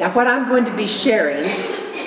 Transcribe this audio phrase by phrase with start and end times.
[0.00, 1.44] Now, what I'm going to be sharing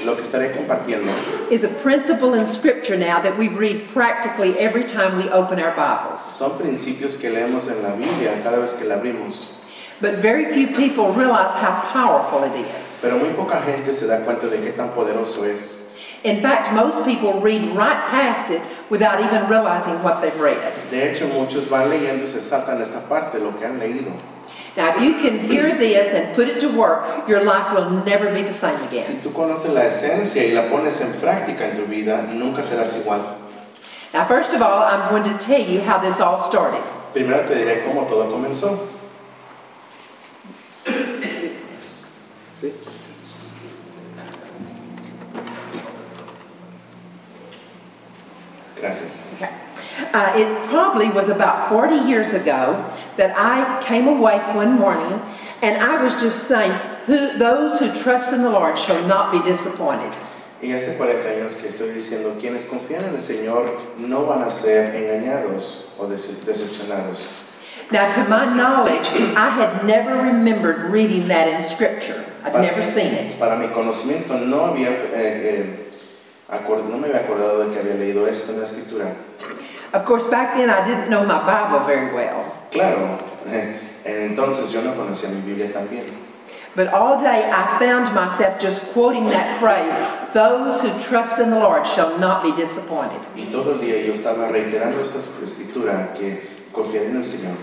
[0.03, 1.13] Lo que estaré compartiendo
[1.51, 5.75] is a principle in Scripture now that we read practically every time we open our
[5.75, 6.19] Bibles.
[6.19, 9.59] son principios que leemos en la Biblia cada vez que la abrimos,
[10.01, 12.97] But very few people realize how powerful it is.
[12.99, 15.79] pero muy poca gente se da cuenta de qué tan poderoso es.
[16.23, 20.57] In fact, most people read right past it without even realizing what they've read.
[20.89, 24.11] De hecho, muchos van leyendo y se saltan esta parte, lo que han leído.
[24.75, 28.33] Now, if you can hear this and put it to work, your life will never
[28.33, 29.05] be the same again.
[29.05, 32.97] Si tú conoces la esencia y la pones en práctica en tu vida, nunca serás
[32.97, 33.21] igual.
[34.13, 36.81] Now, first of all, I'm going to tell you how this all started.
[37.13, 38.89] Primero te diré cómo todo comenzó.
[48.83, 49.23] Gracias.
[49.35, 49.72] Okay.
[50.13, 55.21] Uh, it probably was about 40 years ago that I came awake one morning
[55.61, 56.71] and I was just saying,
[57.05, 60.11] who, those who trust in the Lord shall not be disappointed.
[60.61, 64.49] Y hace 40 años que estoy diciendo, quienes confían en el Señor no van a
[64.49, 67.43] ser engañados o decepcionados.
[67.91, 72.25] Now, to my knowledge, I had never remembered reading that in Scripture.
[72.43, 73.37] I'd never seen it.
[73.37, 75.82] Para mi conocimiento no había, eh, eh,
[76.89, 79.15] no me había acordado de que había leído esto en la Escritura.
[79.93, 82.45] Of course, back then I didn't know my Bible very well.
[82.71, 83.19] Claro,
[84.05, 86.05] entonces yo no conocía mi Biblia tan bien.
[86.75, 89.93] But all day I found myself just quoting that phrase,
[90.33, 93.21] those who trust in the Lord shall not be disappointed.
[93.35, 97.55] Y todo el día yo estaba reiterando esta escritura que confiar en el Señor.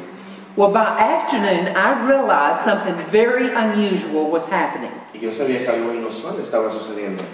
[0.57, 4.93] Well, by afternoon, I realized something very unusual was happening.
[5.13, 7.25] Y yo sabía que algo inusual estaba sucediendo.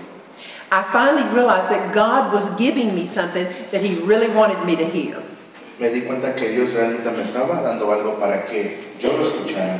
[0.71, 4.85] I finally realized that God was giving me something that He really wanted me to
[4.85, 5.23] hear.
[5.79, 9.79] Me di cuenta que Dios realmente me estaba dando algo para que yo lo escuchara.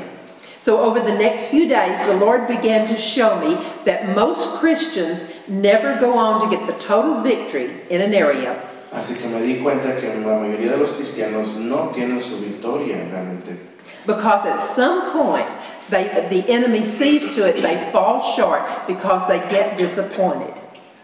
[0.61, 5.33] So, over the next few days, the Lord began to show me that most Christians
[5.49, 8.61] never go on to get the total victory in an area
[8.93, 12.97] Así que me di cuenta que la mayoría de los cristianos no tienen su victoria
[13.11, 13.59] realmente.
[14.07, 15.49] because at some point
[15.91, 20.53] they, the enemy sees to it they fall short because they get disappointed.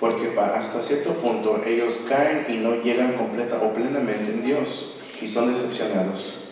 [0.03, 4.99] Porque pa- hasta cierto punto ellos caen y no llegan completa o plenamente en Dios
[5.23, 6.49] y son decepcionados.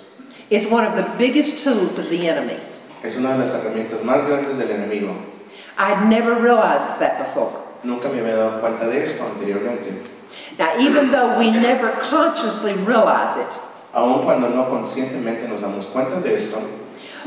[0.51, 2.55] It's one of the biggest tools of the enemy.
[3.03, 5.11] Es una de las herramientas más grandes del enemigo.
[5.77, 7.51] I'd never realized that before.
[7.83, 9.91] Nunca me había dado cuenta de esto anteriormente.
[10.57, 13.51] Now, even though we never consciously realize it,
[13.93, 16.63] Aun cuando no conscientemente nos damos cuenta de esto,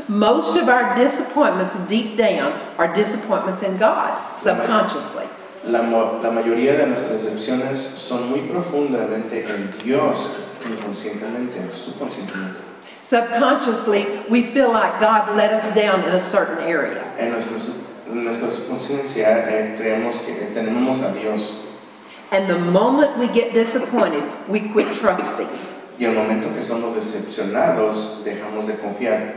[0.08, 5.26] most of our disappointments deep down are disappointments in God, subconsciously.
[5.66, 5.82] La,
[6.22, 10.36] la mayoría de nuestras decepciones son muy profundamente en Dios,
[10.68, 12.60] inconscientemente, subconscientemente.
[13.02, 17.04] Subconsciously, we feel like God let us down in a certain area.
[17.18, 17.56] En, nuestro
[18.10, 21.64] en nuestra subconsciencia eh, creemos que tenemos a Dios
[22.30, 25.48] And the moment we get disappointed, we quit trusting.
[25.98, 29.34] y al momento que somos decepcionados dejamos de confiar.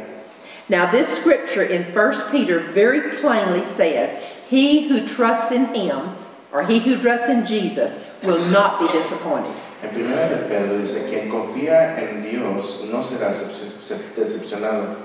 [0.70, 4.16] Now, this scripture in 1 Peter very plainly says,
[4.50, 6.16] He who trusts in Him,
[6.52, 9.54] or he who trusts in Jesus, will not be disappointed.
[9.84, 14.96] En primera de Pedro dice, quien confía en Dios no será decepcionado.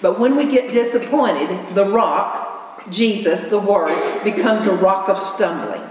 [0.00, 5.82] But when we get disappointed, the rock, Jesus, the Word, becomes a rock of stumbling.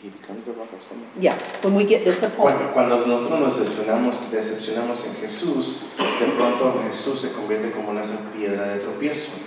[0.00, 1.10] He becomes the rock of stumbling.
[1.20, 2.72] Yeah, when we get disappointed.
[2.72, 7.98] Cuando, cuando nosotros nos decepcionamos, decepcionamos en Jesús, de pronto Jesús se convierte como en
[7.98, 9.38] esa piedra de tropiezo.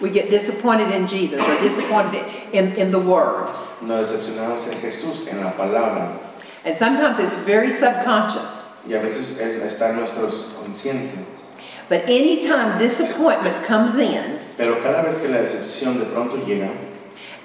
[0.00, 3.48] We get disappointed in Jesus or disappointed in, in the Word.
[3.82, 6.18] Nos decepcionamos en Jesús, en la palabra.
[6.64, 8.64] And sometimes it's very subconscious.
[8.88, 11.18] Y a veces es- está en nuestro consciente.
[11.88, 16.68] But anytime disappointment comes in, Pero cada vez que la decepción de pronto llega,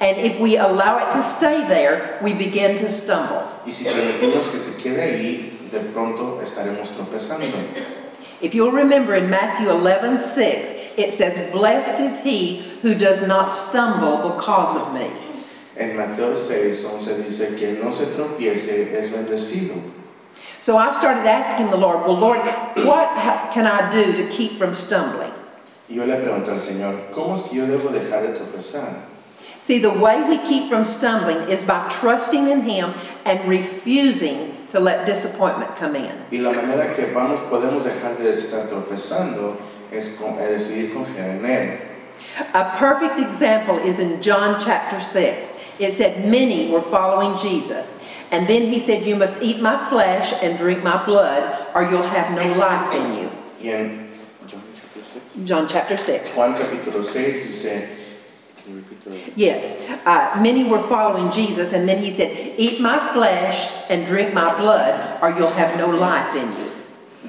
[0.02, 3.44] and if we allow it to stay there, we begin to stumble.
[3.66, 7.46] y si permitimos que se quede ahí, de pronto estaremos tropezando.
[8.44, 13.48] If you'll remember in Matthew 11, 6, it says, Blessed is he who does not
[13.48, 15.10] stumble because of me.
[15.78, 19.82] En Mateo 6, 11 dice que no se tropiece, es bendecido.
[20.60, 22.40] So I started asking the Lord, Well, Lord,
[22.86, 23.16] what
[23.54, 25.32] can I do to keep from stumbling?
[25.88, 29.04] Yo le pregunto al Señor, ¿cómo es que yo debo dejar de tropezar?
[29.62, 32.94] See, the way we keep from stumbling is by trusting in Him
[33.24, 36.12] and refusing to let disappointment come in.
[36.32, 39.56] Y la manera que vamos, podemos dejar de estar tropezando
[39.92, 41.80] es, con- es decidir confiar en Él.
[42.56, 45.60] A perfect example is in John chapter 6.
[45.80, 48.00] It said, Many were following Jesus.
[48.32, 52.02] And then he said, You must eat my flesh and drink my blood, or you'll
[52.02, 53.30] have no life in you.
[53.62, 54.10] Y en
[54.48, 56.36] John chapter 6, John chapter 6.
[56.36, 57.88] Juan capítulo 6 dice
[58.64, 59.74] Can you repeat the- Yes,
[60.06, 64.56] uh, many were following Jesus, and then he said, Eat my flesh and drink my
[64.58, 66.72] blood, or you'll have no life in you.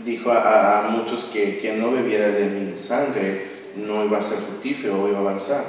[0.05, 4.37] Dijo a, a muchos que quien no bebiera de mi sangre no iba a ser
[4.37, 5.65] fructífero o iba a avanzar.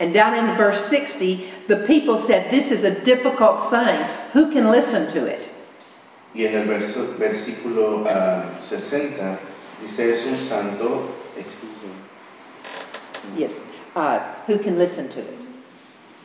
[0.00, 4.08] And down in verse 60, the people said, This is a difficult saying.
[4.32, 5.50] Who can listen to it?
[6.34, 9.38] Y en el verso- versículo ah, 60
[9.82, 11.08] dice, es un santo,
[11.38, 13.60] excuse me, Yes,
[13.96, 15.44] uh, who can listen to it?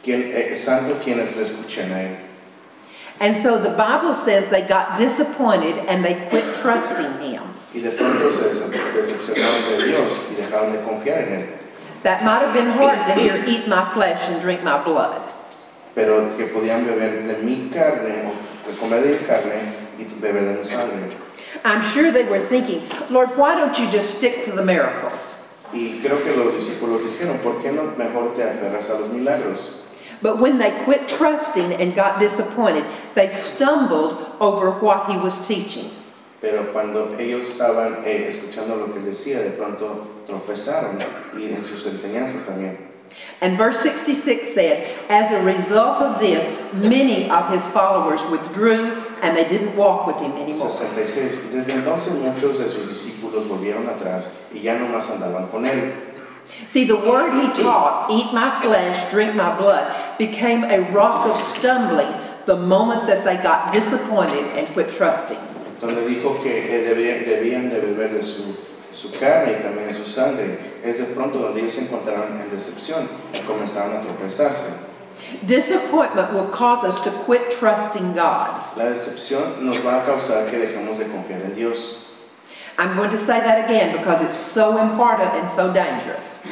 [0.03, 2.15] quien, eh, santo quienes le escuchen a él.
[3.19, 7.43] And so the Bible says they got disappointed and they quit trusting him.
[7.73, 11.47] Y de pronto se decepcionaron de Dios y dejaron de confiar en él.
[12.03, 15.21] That might have been hard to hear, Eat my flesh and drink my blood.
[15.93, 18.31] Pero que podían beber de mi carne,
[18.67, 21.11] o comer de mi carne y beber de mi sangre.
[21.65, 25.48] I'm sure they were thinking, Lord, why don't you just stick to the miracles?
[25.73, 29.83] Y creo que los discípulos dijeron, ¿por qué no mejor te aferras a los milagros?
[30.21, 32.83] But when they quit trusting and got disappointed,
[33.15, 35.89] they stumbled over what he was teaching.
[36.41, 40.99] Pero cuando ellos estaban eh, escuchando lo que decía, de pronto tropezaron
[41.37, 42.77] y en sus enseñanzas también.
[43.41, 49.35] And verse 66 said, As a result of this, many of his followers withdrew and
[49.35, 50.69] they didn't walk with him anymore.
[50.69, 51.51] 66.
[51.51, 55.93] Desde entonces muchos de sus discípulos volvieron atrás y ya no más andaban con él.
[56.67, 61.37] See, the word he taught, eat my flesh, drink my blood, became a rock of
[61.37, 62.11] stumbling
[62.45, 65.37] the moment that they got disappointed and quit trusting.
[65.79, 68.55] Donde dijo que debían de beber de su,
[68.91, 70.57] su carne y también de su sangre.
[70.83, 74.88] Es de pronto donde ellos se encontraron en decepción y comenzaron a tropezarse.
[75.45, 78.77] Disappointment will cause us to quit trusting God.
[78.77, 82.05] La decepción nos va a causar que dejemos de confiar en Dios.
[82.77, 86.45] I'm going to say that again because it's so important and so dangerous.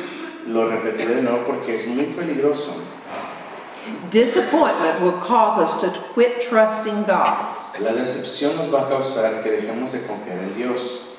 [0.45, 2.83] Lo repetiré de nuevo porque es muy peligroso.
[4.09, 7.55] Disappointment will cause us to quit trusting God.
[7.79, 11.15] La decepción nos va a causar que dejemos de confiar en Dios.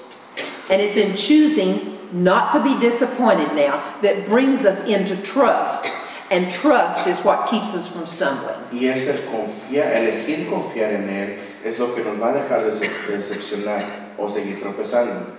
[0.70, 5.90] And it's in choosing not to be disappointed now that brings us into trust.
[6.30, 8.60] And trust is what keeps us from stumbling.
[8.70, 12.64] Y es el confiar, elegir confiar en Él es lo que nos va a dejar
[12.64, 13.84] de de decepcionar
[14.18, 15.38] o seguir tropezando.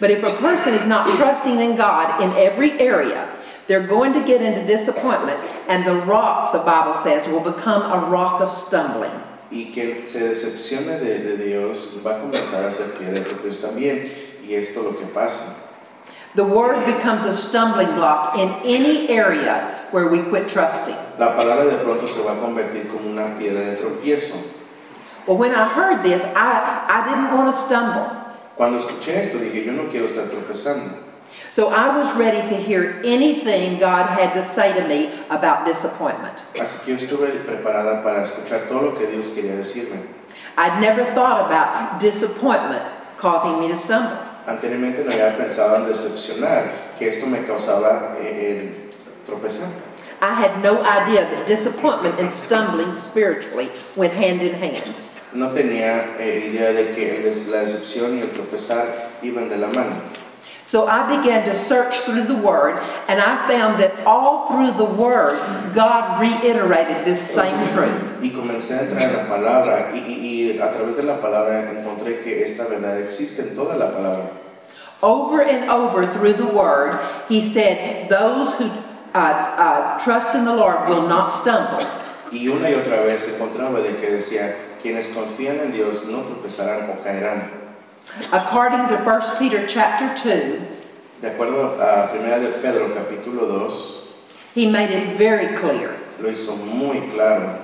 [0.00, 3.28] But if a person is not trusting in God in every area,
[3.66, 5.38] they're going to get into disappointment,
[5.68, 9.12] and the rock, the Bible says, will become a rock of stumbling.
[9.50, 14.10] Y que se decepcione de, de Dios va a comenzar a ser piedra de también.
[14.46, 15.54] Y esto es lo que pasa.
[16.36, 20.94] The word becomes a stumbling block in any area where we quit trusting.
[21.18, 24.36] La palabra de pronto se va a convertir como una piedra de tropiezo.
[25.26, 28.04] Well, when I heard this, I, I didn't want to stumble.
[28.54, 31.04] Cuando escuché esto dije, yo no quiero estar tropezando.
[31.52, 36.44] So I was ready to hear anything God had to say to me about disappointment.
[36.54, 40.06] Así que yo estuve preparada para escuchar todo lo que Dios quería decirme.
[40.58, 44.25] I'd never thought about disappointment causing me to stumble.
[44.46, 49.68] Anteriormente no había pensado en decepcionar, que esto me causaba eh, el tropezar.
[50.22, 54.94] I had no idea that disappointment and stumbling spiritually went hand in hand.
[55.32, 59.96] No tenía eh, idea de que la decepción y el tropezar iban de la mano.
[60.66, 64.84] So I began to search through the Word, and I found that all through the
[65.00, 65.38] Word,
[65.74, 68.18] God reiterated this same truth.
[68.20, 71.70] Y comencé a entrar en la palabra y, y- y a través de la palabra
[71.70, 74.26] encontré que esta verdad existe en toda la palabra.
[75.02, 78.64] Over and over through the Word, He said, Those who
[79.14, 81.86] uh, uh, trust in the Lord will not stumble.
[82.32, 86.90] Y una y otra vez encontraba de que decía, quienes confían en Dios no tropezarán
[86.90, 87.55] o caerán.
[88.32, 90.62] According to 1 Peter chapter 2,
[91.20, 94.16] De acuerdo a 1 de Pedro capítulo 2,
[94.54, 95.98] He made it very clear.
[96.20, 97.62] lo hizo muy claro.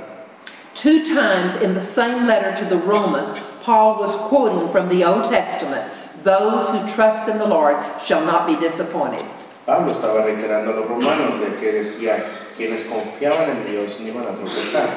[0.75, 3.31] Two times in the same letter to the Romans,
[3.63, 5.91] Paul was quoting from the Old Testament
[6.23, 9.25] Those who trust in the Lord shall not be disappointed.
[9.67, 12.23] Pablo estaba reiterando a los romanos de que decía,
[12.57, 14.89] quienes confiaban en Dios no iban a tropezar.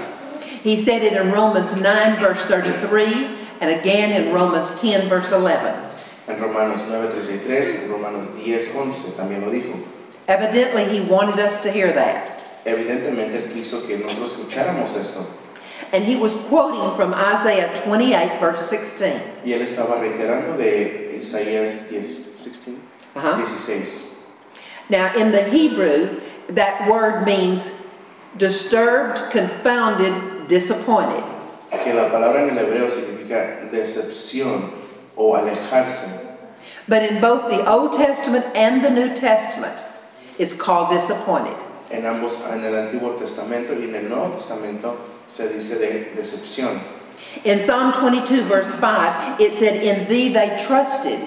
[0.63, 5.73] He said it in Romans 9, verse 33, and again in Romans 10, verse 11.
[6.27, 9.77] En Romanos 9:33, en Romanos 10:11 también lo dijo.
[10.27, 12.31] Evidently, he wanted us to hear that.
[12.65, 15.25] Evidentemente él quiso que nosotros escucháramos esto.
[15.91, 19.21] And he was quoting from Isaiah 28, verse 16.
[19.43, 22.05] Y él estaba reiterando de Isaías 10,
[22.37, 22.81] 16,
[23.15, 23.45] Uh-huh.
[23.45, 24.25] 16.
[24.89, 26.19] Now, in the Hebrew,
[26.49, 27.71] that word means
[28.37, 31.23] disturbed, confounded, disappointed.
[31.83, 34.71] Que la palabra en el hebreo significa decepción
[35.15, 36.21] o alejarse.
[36.87, 39.85] But in both the Old Testament and the New Testament,
[40.37, 41.55] it's called disappointed.
[41.89, 44.95] en ambos, en el Antiguo Testamento y en el Nuevo Testamento
[45.27, 46.79] se dice de decepción.
[47.43, 51.19] In Psalm 22, verse 5, it said, In thee they trusted,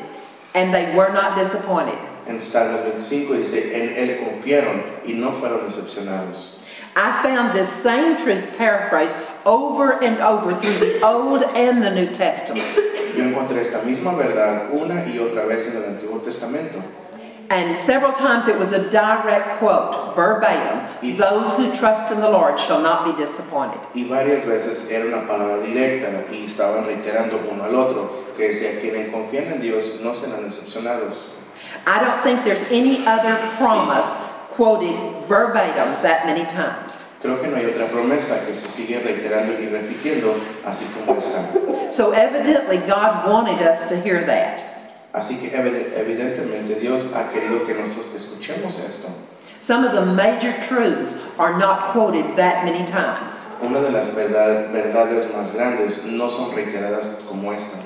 [0.54, 1.98] and they were not disappointed.
[2.26, 6.58] En Salmos 25 dice, en Él confiaron y no fueron decepcionados.
[6.94, 9.14] I found this same truth paraphrased
[9.44, 12.66] over and over through the Old and the New Testament.
[13.16, 16.82] Yo encontré esta misma verdad una y otra vez en el Antiguo Testamento.
[17.50, 22.58] And several times it was a direct quote, verbatim Those who trust in the Lord
[22.58, 23.80] shall not be disappointed.
[23.94, 28.80] Y varias veces era una palabra directa y estaban reiterando uno al otro que decía,
[28.80, 31.30] quienes confían en Dios no serán decepcionados.
[31.86, 34.14] I don't think there's any other promise
[34.50, 37.07] quoted verbatim that many times.
[37.20, 40.34] Creo que no hay otra promesa que se sigue reiterando y repitiendo
[40.64, 41.92] así como esta.
[41.92, 44.62] So evidently, God wanted us to hear that.
[45.12, 49.08] Así que evide- evidentemente Dios ha querido que nosotros escuchemos esto.
[49.60, 53.48] Some of the major truths are not quoted that many times.
[53.62, 57.78] Una de las verdad- verdades más grandes no son reiteradas como esta.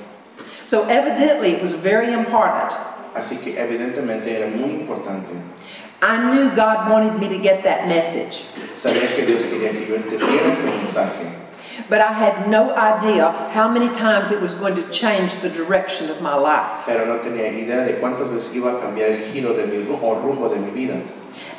[0.67, 2.73] So evidently, it was very important.
[3.15, 5.33] Así que evidentemente era muy importante.
[6.03, 9.95] I knew God wanted me to get that message, Sabía que Dios quería que yo
[9.95, 11.31] entendiera este mensaje,
[11.89, 16.11] but I had no idea how many times it was going to change the direction
[16.11, 16.83] of my life.
[16.87, 20.15] pero no tenía idea de cuántas veces iba a cambiar el giro de mi o
[20.21, 21.01] rumbo de mi vida.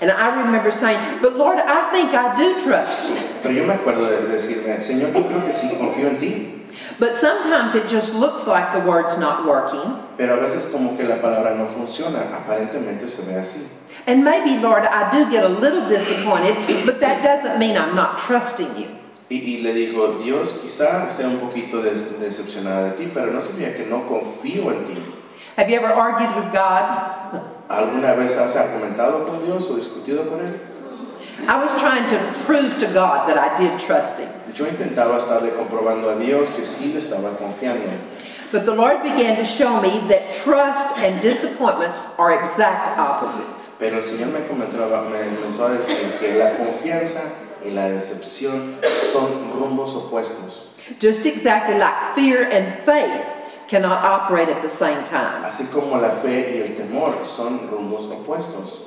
[0.02, 3.18] And I remember saying, But Lord, I think I do trust you.
[3.42, 6.60] Pero yo me acuerdo de decirme, Señor, yo creo que sí, confío en ti.
[7.00, 10.04] But sometimes it just looks like the word's not working.
[10.18, 13.68] Pero a veces como que la palabra no funciona, aparentemente se ve así.
[14.06, 18.18] And maybe, Lord, I do get a little disappointed, but that doesn't mean I'm not
[18.18, 18.88] trusting you.
[19.30, 23.40] Y, y le digo, Dios quizá sea un poquito des- decepcionada de ti, pero no
[23.40, 25.02] significa que no confío en ti.
[25.58, 27.42] Have you ever argued with God?
[27.70, 30.60] ¿Alguna vez has argumentado con Dios o discutido con Él?
[31.48, 34.30] I was trying to prove to God that I did trust Him.
[34.54, 37.86] Yo intentaba estarle comprobando a Dios que sí le estaba confiando.
[38.54, 43.76] But the Lord began to show me that trust and disappointment are exact opposites.
[43.80, 47.34] Pero el Señor me comentaba, me comenzó a decir que la confianza
[47.66, 48.78] y la decepción
[49.12, 50.68] son rumbos opuestos.
[51.00, 53.26] Just exactly like fear and faith
[53.68, 55.44] cannot operate at the same time.
[55.44, 58.82] Así como la fe y el temor son rumbos opuestos.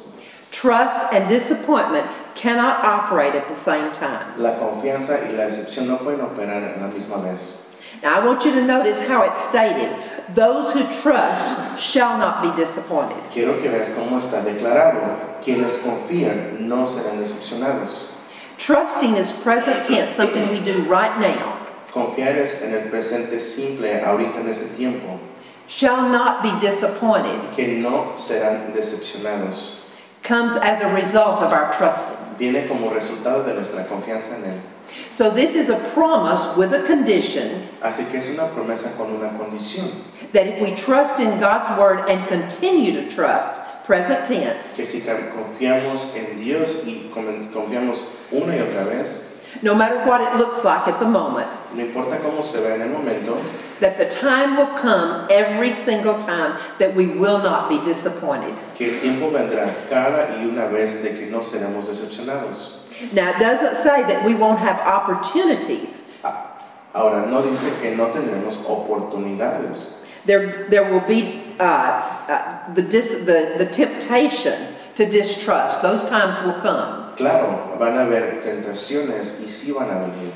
[0.52, 2.06] Trust and disappointment
[2.36, 4.40] cannot operate at the same time.
[4.40, 7.65] La confianza y la decepción no pueden operar a la misma vez.
[8.02, 9.90] Now, I want you to notice how it's stated
[10.34, 13.16] those who trust shall not be disappointed.
[13.32, 15.40] Quiero que veas cómo está declarado.
[15.42, 18.12] Quienes confían no serán decepcionados.
[18.58, 21.52] Trusting is present tense, something we do right now.
[21.92, 25.18] Confiar es en el presente simple ahorita en este tiempo,
[25.68, 29.80] Shall not be disappointed que no serán decepcionados.
[30.22, 32.16] comes as a result of our trusting.
[32.38, 34.60] Viene como resultado de nuestra confianza en Él.
[35.12, 39.30] So, this is a promise with a condition Así que es una promesa con una
[39.38, 39.90] condición,
[40.32, 45.00] that if we trust in God's word and continue to trust, present tense, que si
[45.00, 48.02] confiamos en Dios y confiamos
[48.32, 52.18] una y otra vez, no matter what it looks like at the moment, no importa
[52.18, 53.36] cómo se vea en el momento,
[53.80, 58.54] that the time will come every single time that we will not be disappointed.
[58.74, 62.85] que el tiempo vendrá cada y una vez de que no seremos decepcionados.
[63.12, 66.16] Now, it doesn't say that we won't have opportunities.
[66.94, 70.02] Ahora, no dice que no tendremos oportunidades.
[70.24, 75.82] There, there will be uh, uh, the, dis, the, the temptation to distrust.
[75.82, 77.14] Those times will come.
[77.16, 80.32] Claro, van a haber tentaciones y sí van a venir.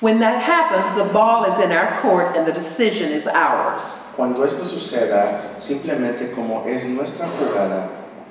[0.00, 3.92] When that happens, the ball is in our court and the decision is ours.
[4.16, 7.88] Cuando esto suceda, simplemente como es nuestra jugada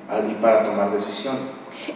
[0.10, 1.38] y para tomar decisión.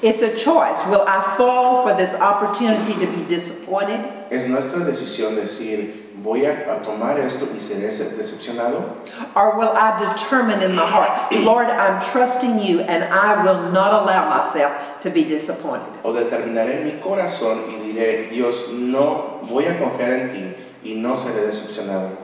[0.02, 0.86] It's a choice.
[0.88, 4.00] Will I fall for this opportunity to be disappointed?
[4.30, 8.98] Es nuestra decisión decir, voy a, tomar esto y seré decepcionado.
[9.36, 13.94] Or will I determine in my heart, Lord, I'm trusting you and I will not
[13.94, 15.88] allow myself to be disappointed?
[16.04, 20.96] O determinaré en mi corazón y diré, Dios, no voy a confiar en ti y
[20.96, 22.18] no seré decepcionado.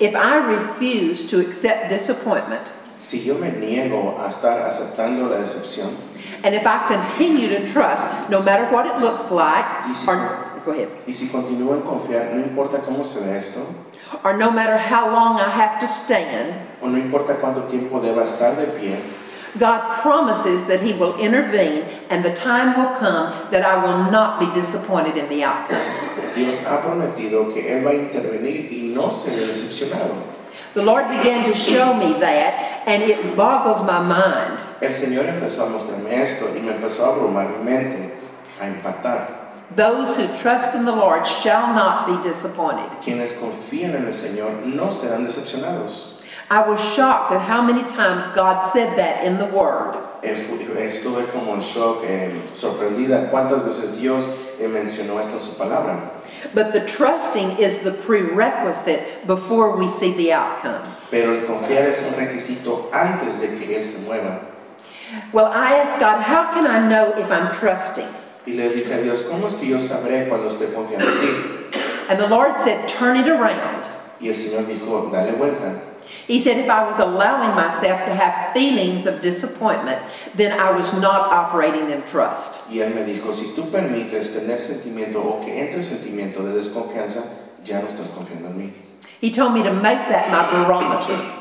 [0.00, 5.90] If I refuse to accept disappointment, Si yo me niego a estar aceptando la decepción,
[6.42, 9.66] and if I continue to trust, no matter what it looks like,
[10.08, 13.66] or, go ahead, y si continúo en confiar, no importa cómo se ve esto,
[14.24, 18.24] or no matter how long I have to stand, o no importa cuánto tiempo deba
[18.24, 18.96] estar de pie,
[19.58, 24.38] God promises that He will intervene and the time will come that I will not
[24.38, 25.80] be disappointed in the outcome.
[26.34, 30.35] Dios ha prometido que Él va a intervenir y no seré decepcionado.
[30.76, 34.60] The Lord began to show me that, and it boggles my mind.
[34.82, 38.12] El Señor empezó a mostrarme esto y me empezó a abrumar mi mente.
[38.60, 39.28] a impactar.
[39.74, 42.88] Those who trust in the Lord shall not be disappointed.
[43.02, 46.22] Quienes confían en el Señor no serán decepcionados.
[46.50, 49.96] I was shocked at how many times God said that in the Word.
[50.22, 50.36] Eh,
[50.78, 52.04] Estuve como en shock,
[52.54, 54.28] sorprendida cuántas veces Dios
[54.60, 56.15] eh, mencionó esto en su palabra.
[56.54, 60.82] But the trusting is the prerequisite before we see the outcome.
[61.10, 64.44] Pero el confiar es un requisito antes de que Él se mueva.
[65.32, 68.08] Well, I asked God, how can I know if I'm trusting?
[68.46, 71.78] Y le dije a Dios, ¿cómo es que yo sabré cuando esté confiando en ti?
[72.08, 73.88] And the Lord said, turn it around.
[74.20, 75.74] Y el Señor dijo, dale vuelta.
[76.26, 80.00] He said, if I was allowing myself to have feelings of disappointment,
[80.34, 82.70] then I was not operating in trust.
[82.70, 87.22] Y Él me dijo, si tú permites tener sentimiento o que entre sentimiento de desconfianza,
[87.64, 88.72] ya no estás confiando en mí.
[89.20, 91.32] He told me to make that my barometer.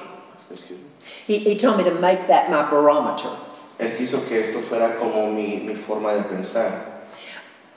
[0.52, 0.86] Excuse me.
[1.28, 3.30] He, he told me to make that my barometer.
[3.80, 6.72] Él quiso que esto fuera como mi, mi forma de pensar.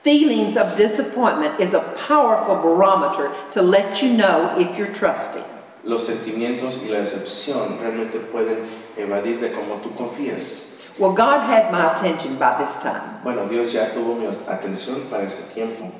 [0.03, 5.45] Feelings of disappointment is a powerful barometer to let you know if you're trusting.
[5.85, 8.59] Los sentimientos y la decepción realmente pueden
[8.97, 10.75] evadir de cómo tú confías.
[10.99, 13.21] Well, God had my attention by this time.
[13.23, 15.93] Bueno, Dios ya tuvo mi atención para ese tiempo.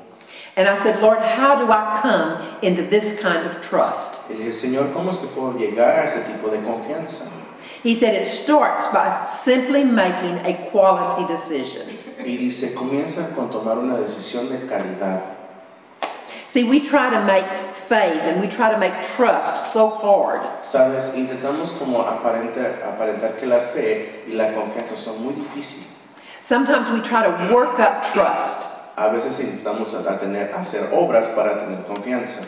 [0.57, 4.29] And I said, Lord, how do I come into this kind of trust?
[4.29, 7.31] Y le dije, Señor, ¿cómo es que puedo llegar a ese tipo de confianza?
[7.81, 11.87] He said, it starts by simply making a quality decision.
[12.25, 15.38] Y dice, comienza con tomar una decisión de calidad.
[16.49, 20.41] See, we try to make faith and we try to make trust so hard.
[20.63, 25.85] Sabes, intentamos como aparentar, aparentar que la fe y la confianza son muy difíciles.
[26.41, 28.67] Sometimes we try to work up trust.
[28.97, 32.47] A veces intentamos a tener, hacer obras para tener confianza.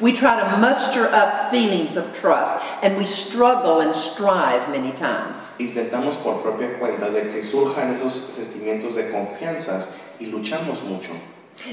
[0.00, 2.54] We try to muster up feelings of trust
[2.84, 5.56] and we struggle and strive many times.
[5.58, 11.10] Intentamos por propia cuenta de que surjan esos sentimientos de confianzas y luchamos mucho.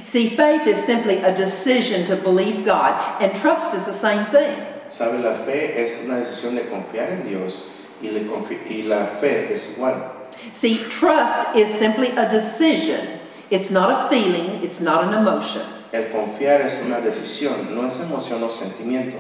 [0.04, 4.58] See, faith is simply a decision to believe God, and trust is the same thing.
[4.90, 8.22] Sabe, la fe es una decisión de confiar en Dios y, le
[8.70, 10.12] y la fe es igual.
[10.54, 13.20] See, trust is simply a decision.
[13.50, 15.64] It's not a feeling, it's not an emotion.
[15.94, 19.18] El confiar es una decisión, no es emoción o sentimiento.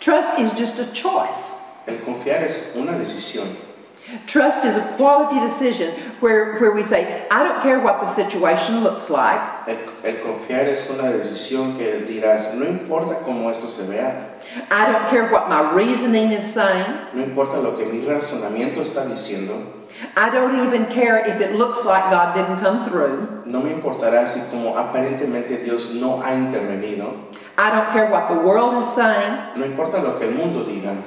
[0.00, 1.60] Trust is just a choice.
[1.86, 3.48] El confiar es una decisión.
[4.26, 5.90] Trust is a quality decision
[6.20, 9.40] where, where we say, I don't care what the situation looks like.
[9.66, 14.28] El, el confiar es una decisión que dirás, no importa cómo esto se vea,
[14.70, 16.86] I don't care what my reasoning is saying.
[17.14, 19.54] no importa lo que mi razonamiento está diciendo,
[20.16, 23.44] I don't even care if it looks like God didn't come through.
[23.46, 27.14] no me importará si como aparentemente Dios no ha intervenido,
[27.56, 29.56] I don't care what the world is saying.
[29.56, 31.00] no importa lo que el mundo diga,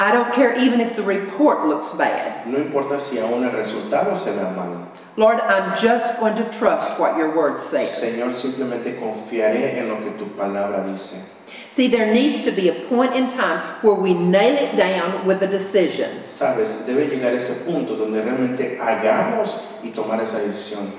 [0.00, 2.46] I don't care even if the report looks bad.
[2.46, 4.88] no importa si aún el resultado se vea mal.
[5.16, 8.02] Lord, I'm just going to trust what your word says.
[8.02, 11.28] Señor, simplemente confiaré en lo que tu palabra dice.
[11.68, 15.42] See, there needs to be a point in time where we nail it down with
[15.42, 16.24] a decision.
[16.26, 20.90] Sabes, debe llegar ese punto donde realmente hagamos y tomar esa decisión.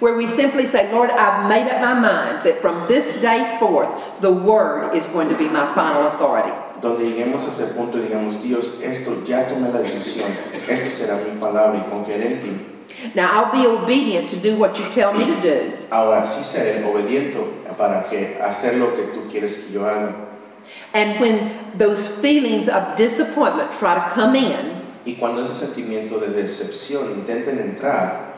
[0.00, 4.20] Where we simply say, Lord, I've made up my mind that from this day forth,
[4.20, 6.52] the word is going to be my final authority.
[6.80, 10.28] Donde lleguemos a ese punto y digamos, Dios, esto ya tomé la decisión,
[10.68, 12.72] esto será mi palabra y confiaré en ti.
[13.14, 15.72] Now, I'll be obedient to do what you tell me to do.
[15.90, 17.38] Ahora sí seré obediente
[17.78, 20.12] para que hacer lo que tú quieres que yo haga.
[20.94, 26.28] And when those feelings of disappointment try to come in, Y cuando ese sentimiento de
[26.28, 28.31] decepción intenten entrar,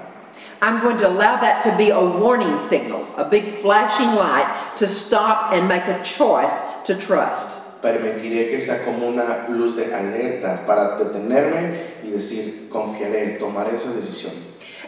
[0.63, 4.87] I'm going to allow that to be a warning signal, a big flashing light to
[4.87, 7.65] stop and make a choice to trust.
[7.85, 13.91] permitiré que sea como una luz de alerta para detenerme y decir, confiaré, tomaré esa
[13.91, 14.33] decisión.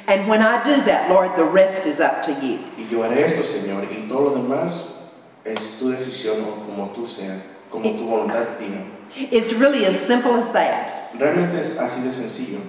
[0.09, 2.59] And when I do that, Lord, the rest is up to you.
[2.79, 5.11] Y yo haré esto, Señor, y todo lo demás
[5.45, 7.39] es tu decisión o como tú seas,
[7.71, 8.83] como tu voluntad diga.
[9.31, 11.13] It's really as simple as that.
[11.19, 12.61] Realmente es así de sencillo.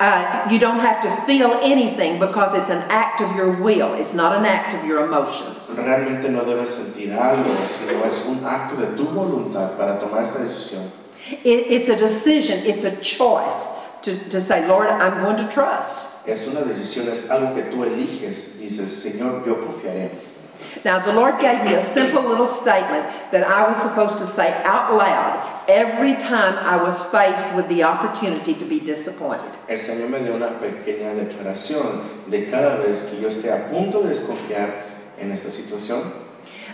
[0.00, 3.94] Uh, you don't have to feel anything because it's an act of your will.
[3.94, 5.74] It's not an act of your emotions.
[5.76, 10.38] Realmente no debes sentir algo, sino es un acto de tu voluntad para tomar esta
[10.38, 10.88] decisión.
[11.44, 13.66] It, it's a decision, it's a choice
[14.02, 16.06] to, to say, Lord, I'm going to trust.
[16.26, 18.60] Es una decisión, es algo que tú eliges.
[18.60, 20.10] Dices, Señor, yo confiaré.
[20.84, 24.52] Now, the Lord gave me a simple little statement that I was supposed to say
[24.64, 29.50] out loud every time I was faced with the opportunity to be disappointed.
[29.68, 34.02] El Señor me dio una pequeña declaración de cada vez que yo esté a punto
[34.02, 34.70] de desconfiar
[35.18, 36.12] en esta situación.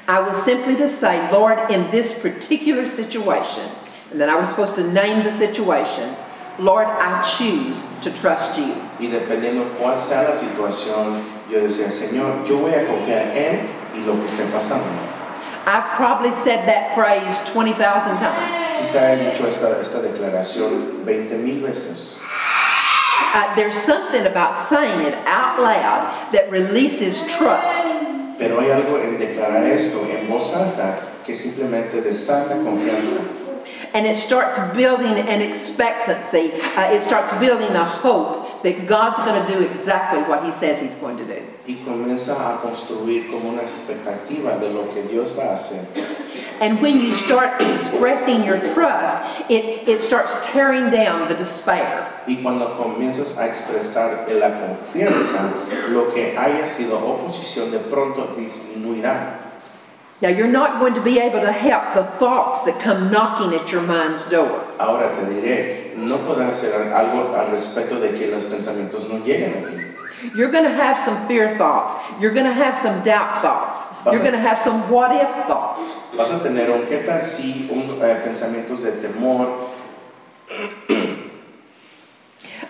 [0.06, 3.64] I was simply to say, Lord, in this particular situation,
[4.10, 6.14] and then I was supposed to name the situation,
[6.58, 8.74] Lord, I choose to trust you.
[9.00, 14.00] Y dependiendo cuál sea la situación yo decía, Señor, yo voy a confiar en y
[14.04, 14.86] lo que esté pasando.
[15.66, 18.58] I've probably said that phrase 20,000 times.
[18.78, 22.20] Quizá he dicho esta, esta declaración 20 mil veces.
[23.32, 27.94] Uh, there's something about saying it out loud that releases trust.
[28.38, 33.22] Pero hay algo en declarar esto en voz alta que simplemente desata confianza.
[33.94, 36.52] And it starts building an expectancy.
[36.76, 40.80] Uh, it starts building a hope that God's going to do exactly what He says
[40.80, 41.40] He's going to do.
[41.66, 45.86] Y comienza a construir como una expectativa de lo que Dios va a hacer.
[46.60, 52.06] And when you start expressing your trust, it, it starts tearing down the despair.
[52.26, 55.52] Y cuando comienzas a expresar la confianza,
[55.90, 59.43] lo que haya sido oposición de pronto disminuirá.
[60.24, 63.70] Now, you're not going to be able to help the thoughts that come knocking at
[63.70, 64.48] your mind's door.
[64.80, 69.52] Ahora te diré, no podrás hacer algo al respecto de que los pensamientos no lleguen
[69.52, 70.30] a ti.
[70.34, 71.94] You're going to have some fear thoughts.
[72.22, 73.84] You're going to have some doubt thoughts.
[74.06, 75.92] You're going to have some what if thoughts.
[76.16, 79.68] Vas a tener un qué tal si, un, eh, pensamientos de temor,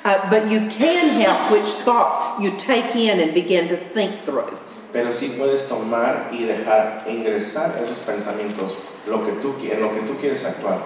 [0.04, 4.58] Uh, but you can help which thoughts you take in and begin to think through.
[4.94, 8.76] Pero sí puedes tomar y dejar ingresar esos pensamientos
[9.06, 10.78] lo que tú, en lo que tú quieres actuar.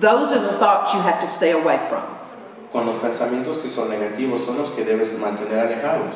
[0.00, 2.02] Those are the thoughts you have to stay away from.
[2.72, 6.14] Con los pensamientos que son negativos son los que debes mantener alejados.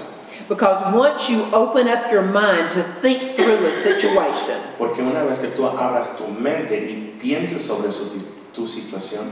[0.49, 5.39] Because once you open up your mind to think through a situation, Porque una vez
[5.39, 8.19] que tú abras tu mente y pienses sobre su-
[8.55, 9.31] tu situación,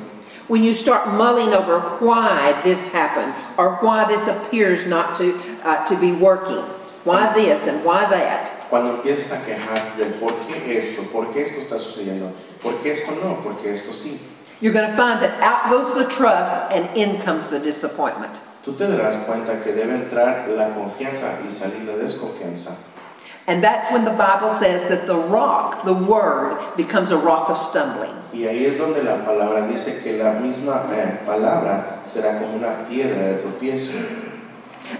[0.48, 5.82] when you start mulling over why this happened or why this appears not to, uh,
[5.86, 6.62] to be working,
[7.04, 11.42] why this and why that, cuando empiezas a quejar del por qué esto, por qué
[11.42, 14.18] esto está sucediendo, por qué esto no, por qué esto sí,
[14.60, 18.40] you're going to find that out goes the trust and in comes the disappointment.
[18.64, 22.76] tú te darás cuenta que debe entrar la confianza y salir la desconfianza.
[23.46, 27.58] And that's when the Bible says that the rock, the word, becomes a rock of
[27.58, 28.14] stumbling.
[28.32, 32.86] Y ahí es donde la palabra dice que la misma eh, palabra será como una
[32.88, 33.98] piedra de tropiezo.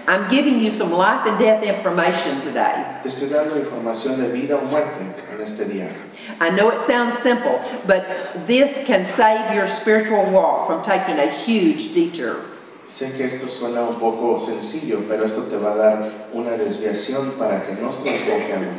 [0.07, 2.99] I'm giving you some life and death information today.
[3.03, 4.99] Te estoy dando información de vida o muerte
[5.31, 5.91] en este día.
[6.39, 8.05] I know it sounds simple, but
[8.47, 12.45] this can save your spiritual walk from taking a huge detour.
[12.87, 17.37] Sé que esto suena un poco sencillo, pero esto te va a dar una desviación
[17.37, 18.73] para que no estés confiando.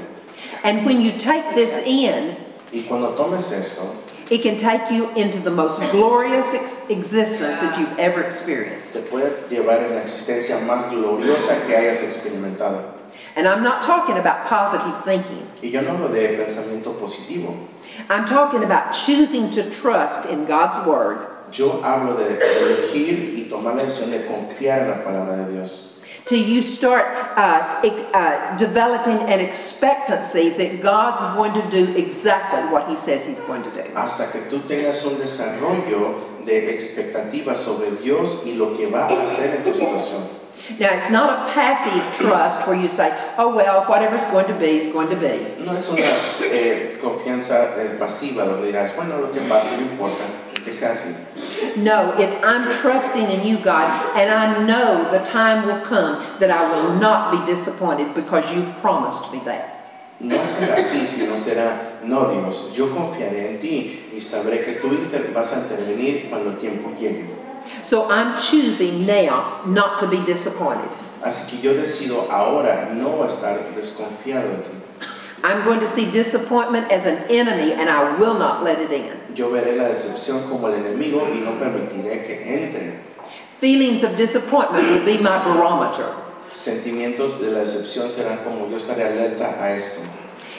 [0.62, 2.36] And when you take this in,
[2.72, 3.94] Y cuando tomes esto,
[4.30, 8.94] it can take you into the most glorious ex- existence that you've ever experienced.
[8.94, 12.92] te puede llevar en la existencia más gloriosa que hayas experimentado.
[13.36, 15.46] And I'm not talking about positive thinking.
[15.62, 17.68] Y yo no hablo de pensamiento positivo,
[18.10, 23.74] I'm talking about choosing to trust in God's Word yo hablo de elegir y tomar
[23.74, 25.95] la decisión de confiar en la palabra de Dios.
[26.26, 27.06] Till you start
[27.38, 27.80] uh,
[28.12, 33.62] uh, developing an expectancy that God's going to do exactly what He says He's going
[33.62, 33.82] to do.
[33.94, 39.22] Hasta que tú tengas un desarrollo de expectativas sobre Dios y lo que va a
[39.22, 40.22] hacer en tu situación.
[40.80, 44.78] Now, it's not a passive trust where you say, oh, well, whatever's going to be
[44.78, 45.62] is going to be.
[45.64, 46.02] No es una
[46.42, 50.24] eh, confianza eh, pasiva donde dirás, bueno, lo que pase no importa,
[50.66, 51.76] que.
[51.76, 56.50] No, it's I'm trusting in you, God, and I know the time will come that
[56.50, 59.72] I will not be disappointed because you've promised me that.
[60.18, 64.88] No será así, sino será, no Dios, yo confiaré en ti y sabré que tú
[65.34, 67.26] vas a intervenir cuando el tiempo llegue.
[67.82, 70.88] So I'm choosing now not to be disappointed.
[71.22, 74.70] Así que yo decido ahora no estar desconfiado de ti.
[75.44, 79.25] I'm going to see disappointment as an enemy and I will not let it in.
[79.36, 83.00] Yo veré la decepción como el enemigo y no permitiré que entre.
[83.60, 86.06] Feelings of disappointment will be my barometer.
[86.48, 90.00] Sentimientos de la decepción serán como yo estaré alerta a esto.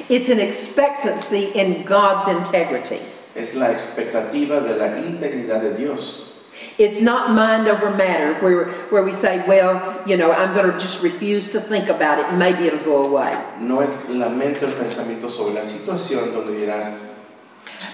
[0.10, 3.00] It's an expectancy in God's integrity.
[3.36, 6.34] Es la expectativa de la integridad de Dios.
[6.78, 10.78] It's not mind over matter where, where we say, well, you know, I'm going to
[10.78, 12.38] just refuse to think about it.
[12.38, 13.36] Maybe it'll go away.
[13.60, 16.92] No es la mente el pensamiento sobre la situación donde dirás,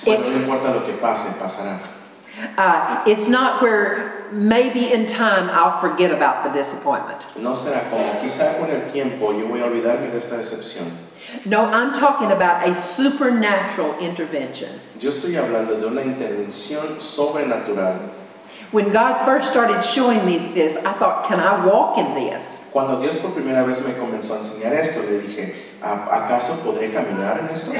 [0.05, 1.79] bueno, no importa lo que pase, pasará.
[2.57, 7.27] Uh, it's not where maybe in time I'll forget about the disappointment.
[7.37, 10.89] No será como quizá con el tiempo yo voy a olvidarme de esta decepción.
[11.45, 14.69] No, I'm talking about a supernatural intervention.
[14.99, 17.99] Yo estoy hablando de una intervención sobrenatural.
[18.71, 22.67] When God first started showing me this, I thought, can I walk in this?
[22.71, 26.91] Cuando Dios por primera vez me comenzó a enseñar esto, le dije, "¿A- ¿acaso podré
[26.91, 27.71] caminar en esto?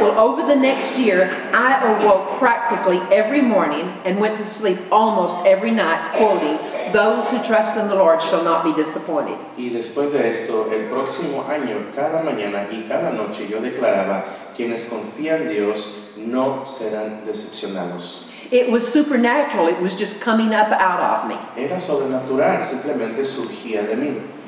[0.00, 5.46] Well, over the next year, I awoke practically every morning and went to sleep almost
[5.46, 6.58] every night quoting,
[6.92, 9.38] Those who trust in the Lord shall not be disappointed.
[9.56, 14.24] Y después de esto, el próximo año, cada mañana y cada noche yo declaraba,
[14.56, 18.26] quienes confían en Dios no serán decepcionados.
[18.50, 21.36] It was supernatural, it was just coming up out of me.
[21.56, 24.39] Era sobrenatural, simplemente surgía de mí.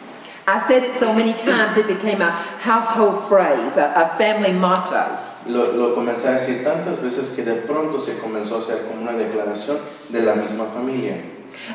[0.46, 5.18] I said it so many times it became a household phrase, a, a family motto.
[5.46, 9.02] Lo, lo comencé a decir tantas veces que de pronto se comenzó a hacer como
[9.02, 9.78] una declaración
[10.11, 11.16] de la misma familia.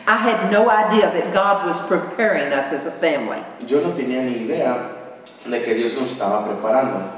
[0.07, 3.39] I had no idea that God was preparing us as a family.
[3.65, 4.95] Yo no tenía ni idea
[5.45, 7.13] de que Dios nos estaba preparando.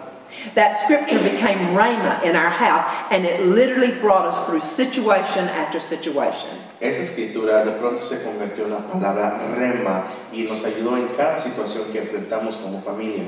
[0.54, 5.80] That scripture became rhema in our house, and it literally brought us through situation after
[5.80, 6.50] situation.
[6.82, 11.38] Esa escritura de pronto se convirtió en la palabra rema y nos ayudó en cada
[11.38, 13.26] situación que enfrentamos como familia.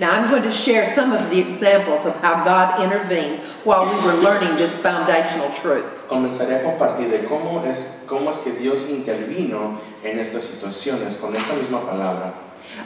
[0.00, 3.94] Now, I'm going to share some of the examples of how God intervened while we
[4.04, 6.08] were learning this foundational truth.
[6.08, 11.36] Comenzaré a compartir de cómo es, cómo es que Dios intervino en estas situaciones con
[11.36, 12.34] esta misma palabra.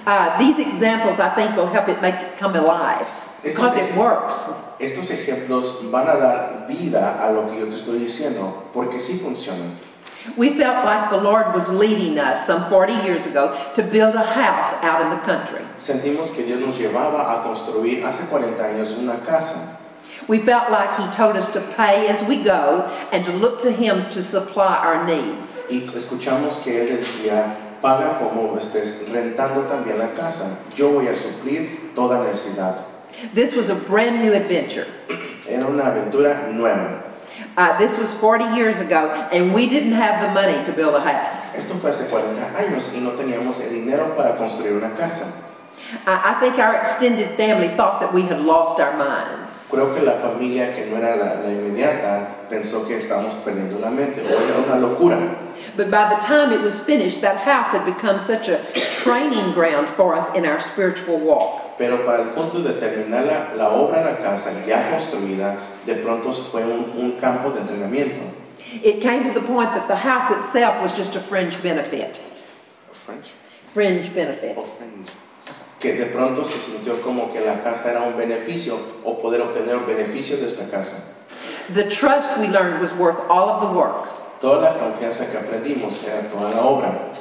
[0.06, 3.06] Uh, these examples, I think, will help it make it come alive
[3.42, 4.50] because it works.
[4.78, 9.18] Estos ejemplos van a dar vida a lo que yo te estoy diciendo porque sí
[9.18, 9.91] funcionan.
[10.36, 14.24] We felt like the Lord was leading us some 40 years ago to build a
[14.24, 15.60] house out in the country.
[15.76, 19.78] Sentimos que Dios nos llevaba a construir hace 40 años una casa.
[20.28, 23.72] We felt like He told us to pay as we go and to look to
[23.72, 25.62] Him to supply our needs.
[25.68, 30.58] Y escuchamos que Él decía, paga como estés rentando también la casa.
[30.76, 32.84] Yo voy a suplir toda necesidad.
[33.34, 34.86] This was a brand new adventure.
[35.48, 37.11] Era una aventura nueva.
[37.54, 41.00] Uh, this was 40 years ago, and we didn't have the money to build a
[41.00, 41.54] house.
[41.54, 45.44] Esto fue hace 40 años y no teníamos el dinero para construir una casa.
[46.06, 49.50] I, I think our extended family thought that we had lost our mind.
[49.68, 53.90] Creo que la familia que no era la, la inmediata pensó que estábamos perdiendo la
[53.90, 55.18] mente o era una locura.
[55.76, 58.62] But by the time it was finished, that house had become such a
[59.02, 61.61] training ground for us in our spiritual walk.
[61.78, 65.56] Pero para el punto de terminar la, la obra en la casa ya construida,
[65.86, 68.20] de pronto fue un, un campo de entrenamiento.
[68.82, 72.20] It came to the point that the house itself was just a fringe benefit.
[73.66, 74.56] Fringe benefit.
[75.80, 79.76] Que de pronto se sintió como que la casa era un beneficio o poder obtener
[79.76, 81.14] un beneficio de esta casa.
[81.74, 84.08] The trust we learned was worth all of the work.
[84.40, 87.11] Toda la confianza que aprendimos era toda la obra.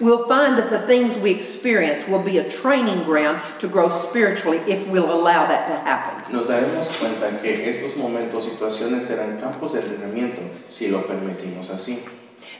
[0.00, 4.58] We'll find that the things we experience will be a training ground to grow spiritually
[4.66, 6.32] if we'll allow that to happen.
[6.32, 12.02] Nos daremos cuenta que estos momentos, situaciones eran campos de entrenamiento si lo permitimos así.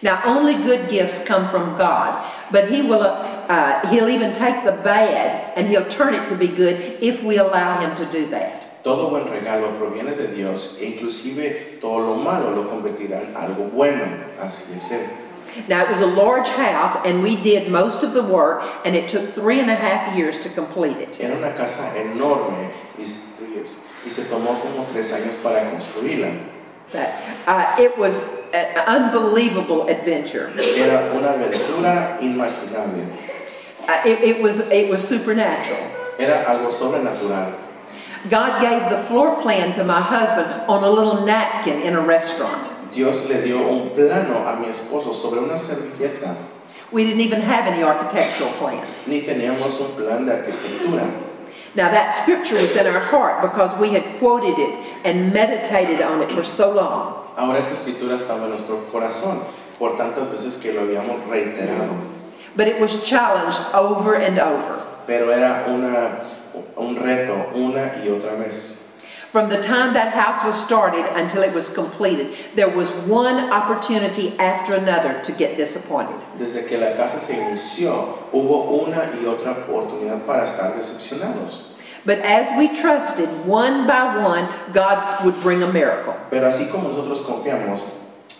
[0.02, 4.72] Now, only good gifts come from God, but He will, uh, He'll even take the
[4.72, 8.83] bad and He'll turn it to be good if we allow Him to do that.
[8.85, 13.70] Todo buen regalo proviene de Dios e inclusive todo lo malo lo convertirá en algo
[13.72, 14.22] bueno.
[14.40, 15.25] Así es Él.
[15.69, 19.09] Now, it was a large house, and we did most of the work, and it
[19.09, 21.21] took three and a half years to complete it.
[21.21, 26.33] Era una casa enorme y, y se tomó como tres años para construirla.
[26.92, 27.11] But,
[27.47, 28.21] uh, it was
[28.55, 30.53] an unbelievable adventure.
[30.59, 33.07] Era una aventura inimaginable.
[33.88, 35.90] Uh, it, it was, it was supernatural.
[36.19, 37.55] Era algo sobrenatural.
[38.31, 42.73] God gave the floor plan to my husband on a little napkin in a restaurant.
[42.96, 46.35] Dios le dio un plano a mi esposo sobre una servilleta.
[46.90, 49.06] We didn't even have any architectural plans.
[49.06, 51.04] Ni teníamos un plan de arquitectura.
[51.74, 56.22] Now, that scripture was in our heart because we had quoted it and meditated on
[56.22, 57.28] it for so long.
[57.37, 59.42] Ahora esta escritura estaba en nuestro corazón
[59.78, 61.92] por tantas veces que lo habíamos reiterado.
[62.56, 64.80] But it was challenged over and over.
[65.06, 66.24] Pero era una,
[66.76, 68.86] un reto una y otra vez.
[69.37, 74.33] From the time that house was started until it was completed, there was one opportunity
[74.38, 76.16] after another to get disappointed.
[76.38, 81.75] Desde que la casa se inició, hubo una y otra oportunidad para estar decepcionados.
[82.07, 86.14] But as we trusted, one by one, God would bring a miracle.
[86.31, 87.85] Pero así como nosotros confiamos,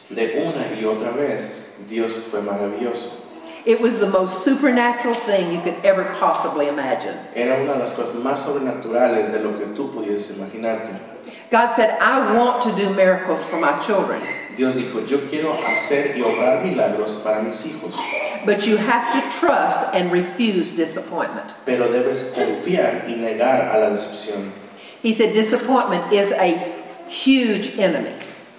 [0.09, 3.26] de una y otra vez, Dios fue maravilloso.
[3.67, 7.17] It was the most supernatural thing you could ever possibly imagine.
[7.35, 10.97] Era una de las cosas más sobrenaturales de lo que tú pudieses imaginarte.
[11.51, 14.23] God said, I want to do miracles for my children,
[14.57, 17.95] Dios dijo, yo quiero hacer y obrar milagros para mis hijos,
[18.45, 21.55] but you have to trust and refuse disappointment.
[21.65, 24.51] pero debes confiar y negar a la decepción.
[25.03, 26.55] He said, disappointment is a
[27.09, 28.13] huge enemy.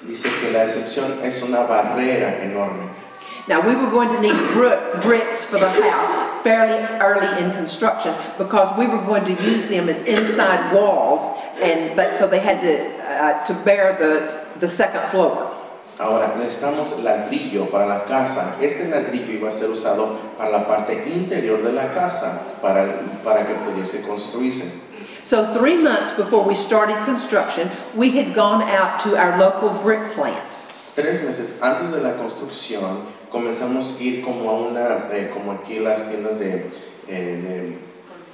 [0.05, 2.96] Dice que la decepción es una barrera enorme.
[3.47, 8.13] Now, we were going to need brick, bricks for the house fairly early in construction
[8.37, 11.21] because we were going to use them as inside walls,
[11.61, 12.75] and but so they had to
[13.07, 15.53] uh, to bear the the second floor.
[15.99, 18.55] Ahora necesitamos ladrillo para la casa.
[18.61, 23.47] Este ladrillo iba a ser usado para la parte interior de la casa, para, para
[23.47, 24.71] que pudiese construirse.
[25.23, 30.13] So, three months before we started construction, we had gone out to our local brick
[30.13, 30.61] plant.
[30.95, 35.79] Tres meses antes de la construcción comenzamos a ir como a una, eh, como aquí
[35.79, 36.69] las tiendas de,
[37.07, 37.77] eh,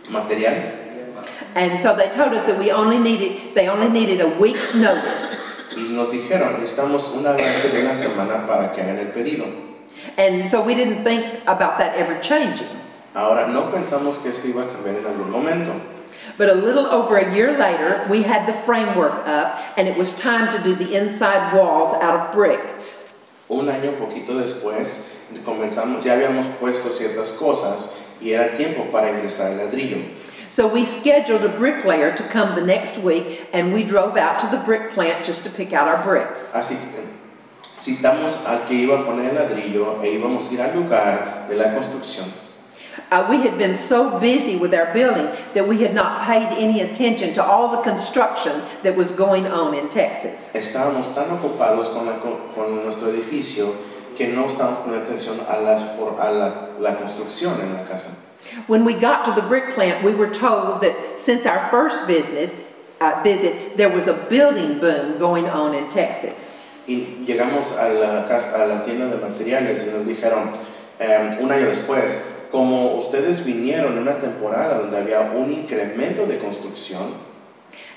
[0.03, 0.79] de material.
[1.55, 5.37] And so they told us that we only needed, they only needed a week's notice.
[5.75, 9.45] Y nos dijeron, necesitamos un avance de una semana para que hagan el pedido.
[10.17, 12.67] And so we didn't think about that ever changing.
[13.15, 15.79] Ahora, no pensamos que esto iba a cambiar en algún momento.
[16.37, 20.15] But a little over a year later, we had the framework up, and it was
[20.15, 22.59] time to do the inside walls out of brick.
[23.53, 25.11] Un año poquito después,
[25.45, 29.97] comenzamos, ya habíamos puesto ciertas cosas y era tiempo para ingresar el ladrillo.
[30.49, 34.47] So we scheduled a bricklayer to come the next week, and we drove out to
[34.47, 36.51] the brick plant just to pick out our bricks.
[36.55, 36.75] Así
[37.79, 41.55] citamos al que iba a poner el ladrillo e íbamos a ir al lugar de
[41.55, 42.25] la construcción.
[43.11, 46.81] Uh, we had been so busy with our building that we had not paid any
[46.81, 50.51] attention to all the construction that was going on in Texas.
[50.53, 52.19] Estábamos tan ocupados con, la-
[52.53, 53.73] con nuestro edificio
[54.15, 58.09] que no estábamos poniendo atención a, las, a la, la construcción en la casa.
[58.67, 62.53] When we got to the brick plant, we were told that since our first business,
[63.01, 66.59] uh, visit, there was a building boom going on in Texas.
[66.87, 70.53] Y llegamos a la, casa- a la tienda de materiales y nos dijeron,
[70.99, 76.37] eh, un año después, como ustedes vinieron en una temporada donde había un incremento de
[76.37, 77.33] construcción,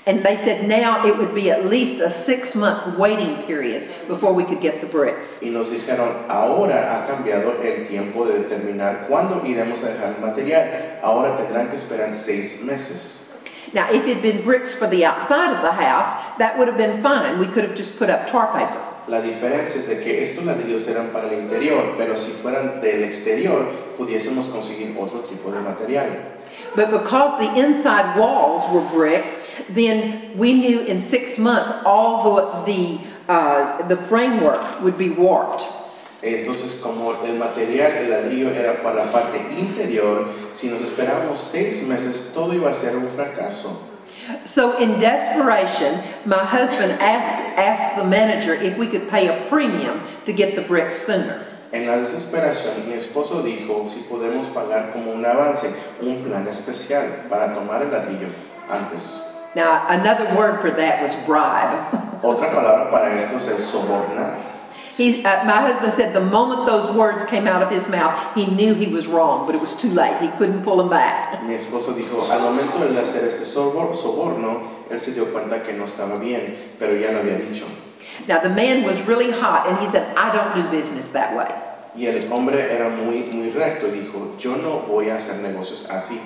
[0.07, 4.33] And they said now it would be at least a six month waiting period before
[4.33, 5.43] we could get the bricks.
[5.43, 10.21] y nos dijeron, ahora ha cambiado el tiempo de determinar cuándo iremos a dejar el
[10.21, 13.37] material, ahora tendrán que esperar seis meses.
[13.73, 16.77] Now, if it had been bricks for the outside of the house, that would have
[16.77, 17.37] been fine.
[17.37, 18.86] We could have just put up tar paper.
[19.07, 23.03] La diferencia es de que estos ladrillos eran para el interior, pero si fueran del
[23.03, 23.65] exterior,
[23.97, 26.07] pudiésemos conseguir otro tipo de material.
[26.75, 29.23] But because the inside walls were brick,
[29.69, 35.65] then we knew in six months all the, the, uh, the framework would be warped.
[36.21, 41.83] Entonces, como el material, el ladrillo era para la parte interior, si nos esperamos seis
[41.87, 43.86] meses, todo iba a ser un fracaso.
[44.45, 50.01] So, in desperation, my husband asked, asked the manager if we could pay a premium
[50.25, 51.45] to get the bricks sooner.
[51.71, 57.27] En la desesperación, mi esposo dijo si podemos pagar como un avance, un plan especial
[57.29, 58.29] para tomar el ladrillo
[58.69, 59.33] antes.
[59.55, 61.73] Now, another word for that was bribe.
[62.23, 64.46] Otra palabra para esto es el sobornar.
[64.97, 68.47] He, uh, my husband said the moment those words came out of his mouth, he
[68.47, 70.17] knew he was wrong, but it was too late.
[70.19, 71.43] He couldn't pull them back.
[71.43, 75.73] Mi esposo dijo, al momento de hacer este sobor- soborno, él se dio cuenta que
[75.73, 77.65] no estaba bien, pero ya lo había dicho.
[78.27, 81.53] Now, the man was really hot, and he said, I don't do business that way.
[81.95, 86.19] Y el hombre era muy, muy recto dijo, yo no voy a hacer negocios así.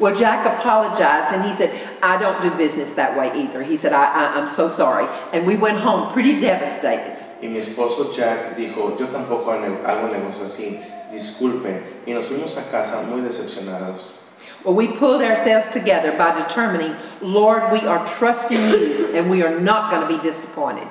[0.00, 1.70] Well, Jack apologized, and he said,
[2.02, 3.62] I don't do business that way either.
[3.62, 5.06] He said, I, I, I'm so sorry.
[5.34, 7.15] And we went home pretty devastated.
[7.42, 10.80] Y mi esposo Jack dijo, yo tampoco hago negocios así,
[11.12, 11.82] disculpe.
[12.06, 14.12] Y nos fuimos a casa muy decepcionados.
[14.64, 19.60] Well, we pulled ourselves together by determining, Lord, we are trusting you, and we are
[19.60, 20.88] not going to be disappointed.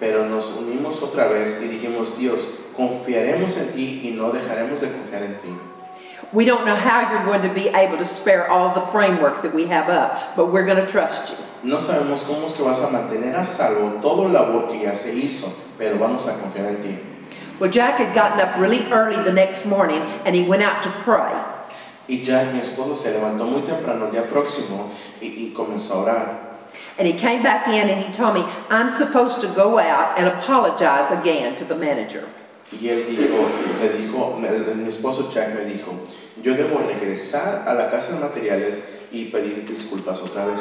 [0.00, 2.46] Pero nos unimos otra vez y dijimos, Dios,
[2.76, 5.48] confiaremos en ti y no dejaremos de confiar en ti.
[6.32, 9.54] We don't know how you're going to be able to spare all the framework that
[9.54, 11.36] we have up, but we're going to trust you.
[11.62, 14.92] No sabemos cómo es que vas a mantener a salvo todo el labor que ya
[14.92, 16.98] se hizo, pero vamos a confiar en ti.
[17.58, 20.90] Well, Jack had gotten up really early the next morning and he went out to
[20.90, 21.32] pray.
[22.08, 26.04] Y Jack, mi esposo, se levantó muy temprano el día próximo y, y comenzó a
[26.04, 26.48] orar.
[26.98, 30.28] And he came back in and he told me, I'm supposed to go out and
[30.28, 32.28] apologize again to the manager.
[32.72, 33.48] Y él dijo,
[33.80, 34.38] le dijo,
[34.76, 35.92] mi esposo Jack me dijo,
[36.42, 40.60] yo debo regresar a la casa de materiales y pedir disculpas otra vez.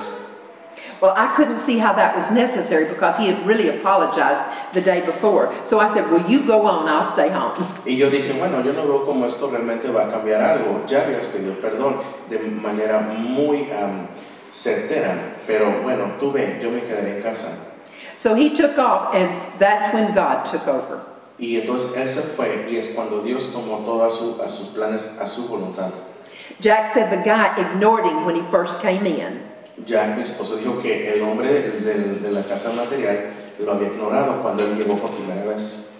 [1.01, 4.43] Well, I couldn't see how that was necessary because he had really apologized
[4.73, 5.53] the day before.
[5.63, 7.67] So I said, Well, you go on, I'll stay home.
[7.85, 10.85] Y yo dije, bueno, yo no veo cómo esto realmente va a cambiar algo.
[10.87, 11.97] Ya habías pedido perdón
[12.29, 14.07] de manera muy am,
[14.51, 17.49] certera, pero bueno, tú ve, yo me quedaré en casa.
[18.15, 19.29] So he took off, and
[19.59, 21.01] that's when God took over.
[21.39, 25.17] Y entonces él se fue y es cuando Dios tomó todos su, a sus planes,
[25.19, 25.89] a su voluntad.
[26.59, 29.41] Jack said the guy ignored him when he first came in.
[29.85, 34.41] Jack, mi esposo, dijo que el hombre del- de la casa material lo había ignorado
[34.41, 35.91] cuando él llegó por primera vez.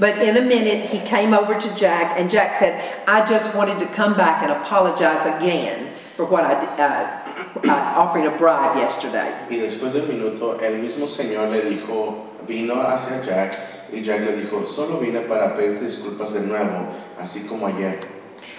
[0.00, 3.78] But in a minute, he came over to Jack, and Jack said, I just wanted
[3.78, 8.76] to come back and apologize again for what I did, uh, uh, offering a bribe
[8.78, 9.28] yesterday.
[9.48, 13.54] Y después de un minuto, el mismo Señor le dijo, vino hacia Jack
[13.92, 16.88] Y Jack le dijo, solo vine para pedirte disculpas de nuevo,
[17.20, 18.00] así como ayer.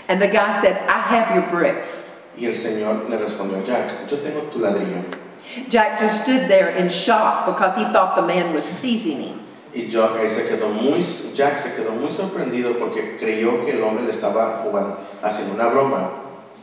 [0.08, 2.12] And the guy said, I have your bricks.
[2.38, 5.04] Y el Señor le respondió Jack, yo tengo tu ladrillo.
[5.70, 9.40] Jack just stood there in shock because he thought the man was teasing him.
[9.74, 11.02] Y Jack ahí se quedó muy,
[11.36, 15.70] Jack se quedó muy sorprendido porque creyó que el hombre le estaba jugando, haciendo una
[15.70, 16.10] broma.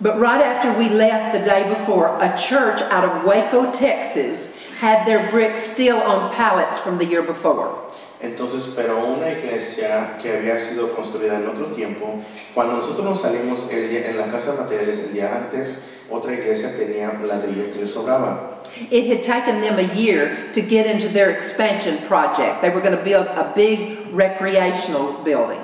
[0.01, 5.07] But right after we left the day before, a church out of Waco, Texas, had
[5.07, 7.90] their bricks still on pallets from the year before.
[8.23, 12.23] Entonces, pero una iglesia que había sido construida en otro tiempo,
[12.55, 16.35] cuando nosotros nos salimos el día- en la casa de materiales el día antes, otra
[16.35, 18.61] iglesia tenía ladrillo que les sobraba.
[18.91, 22.61] It had taken them a year to get into their expansion project.
[22.61, 25.61] They were going to build a big recreational building.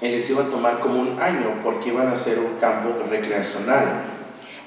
[0.00, 4.04] Y les iba a tomar como un año porque iban a hacer un campo recreacional.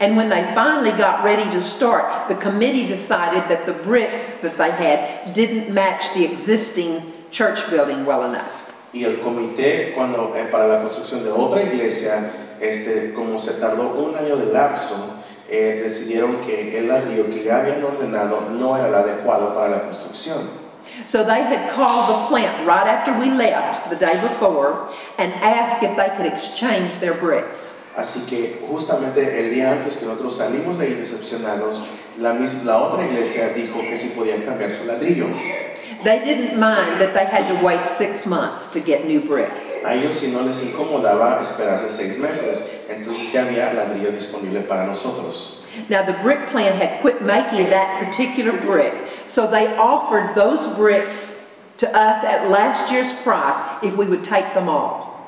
[0.01, 4.57] And when they finally got ready to start, the committee decided that the bricks that
[4.57, 7.01] they had didn't match the existing
[7.31, 8.67] church building well enough.
[8.93, 13.89] Y el comité, cuando eh, para la construcción de otra iglesia, este, como se tardó
[13.93, 14.95] un año de lapso,
[15.47, 19.81] eh, decidieron que el ladrillo que ya habían ordenado no era el adecuado para la
[19.83, 20.37] construcción.
[21.05, 25.83] So they had called the plant right after we left the day before and asked
[25.83, 27.75] if they could exchange their bricks.
[27.95, 31.83] Así que justamente el día antes que nosotros salimos de ahí decepcionados,
[32.17, 35.27] la, mis- la otra iglesia dijo que si podían cambiar su ladrillo.
[36.03, 39.75] They didn't mind that they had to wait six months to get new bricks.
[39.83, 44.87] A ellos si no les incomodaba esperarse seis meses, entonces ya había ladrillo disponible para
[44.87, 45.59] nosotros.
[45.89, 48.93] Now, the brick plant had quit making that particular brick,
[49.27, 51.45] so they offered those bricks
[51.77, 55.27] to us at last year's price if we would take them all.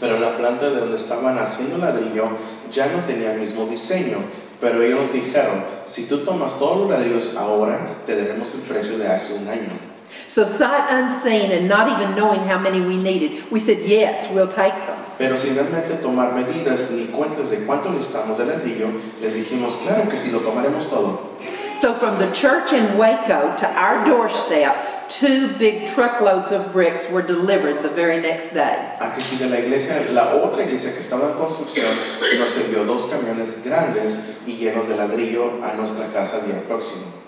[0.00, 2.38] Pero la planta de donde estaban haciendo ladrillo
[2.70, 4.22] ya no tenía el mismo diseño,
[4.60, 8.98] pero ellos nos dijeron, si tú tomas todos los ladrillos ahora, te daremos el precio
[8.98, 9.81] de hace un año.
[10.28, 14.48] So, sight unseen and not even knowing how many we needed, we said, Yes, we'll
[14.48, 14.98] take them.
[15.18, 18.88] Pero sin realmente tomar medidas ni cuentas de cuánto necesitamos de ladrillo,
[19.20, 21.36] les dijimos, claro que sí, lo tomaremos todo.
[21.80, 24.74] So, from the church in Waco to our doorstep,
[25.08, 28.96] two big truckloads of bricks were delivered the very next day.
[29.00, 31.92] A que si de la iglesia, la otra iglesia que estaba en construcción,
[32.38, 37.21] nos envió dos camiones grandes y llenos de ladrillo a nuestra casa día próximo.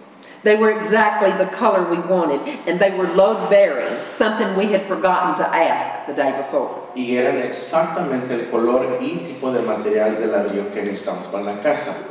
[0.45, 4.83] They were exactly the color we wanted, and they were load bearing, something we had
[4.83, 6.87] forgotten to ask the day before.
[6.95, 11.63] Y eran exactamente el color y tipo de material de ladrillo que necesitamos para la
[11.63, 12.11] casa.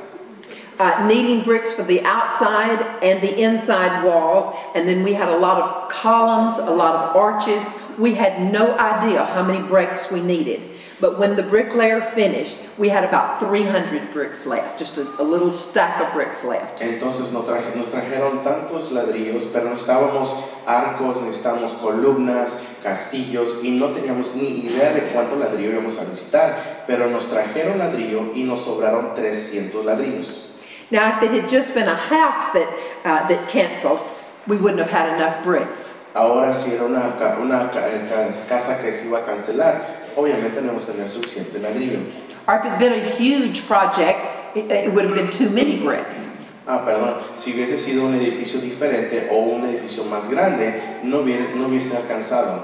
[0.80, 5.38] Uh, needing bricks for the outside and the inside walls, and then we had a
[5.38, 7.64] lot of columns, a lot of arches.
[8.00, 10.73] We had no idea how many bricks we needed.
[11.04, 15.52] But when the bricklayer finished, we had about 300 bricks left, just a, a little
[15.52, 16.80] stack of bricks left.
[16.80, 20.32] Entonces nos, traje- nos trajeron tantos ladrillos, pero necesitábamos
[20.66, 26.86] arcos, necesitábamos columnas, castillos y no teníamos ni idea de cuánto ladrillo íbamos a necesitar,
[26.88, 30.52] pero nos trajeron ladrillo y nos sobraron 300 ladrillos.
[30.90, 32.70] Now, if it had just been a house that,
[33.04, 34.00] uh, that canceled,
[34.48, 36.00] we wouldn't have had enough bricks.
[36.16, 40.94] Ahora si era una, ca- casa que se iba a cancelar, obviamente no íbamos a
[40.94, 42.00] tener suficiente ladrillo.
[42.48, 44.20] Or if it had been a huge project,
[44.56, 46.30] it, it would have been too many bricks.
[46.66, 51.56] Ah, perdón, si hubiese sido un edificio diferente o un edificio más grande, no hubiese,
[51.56, 52.62] no hubiese alcanzado.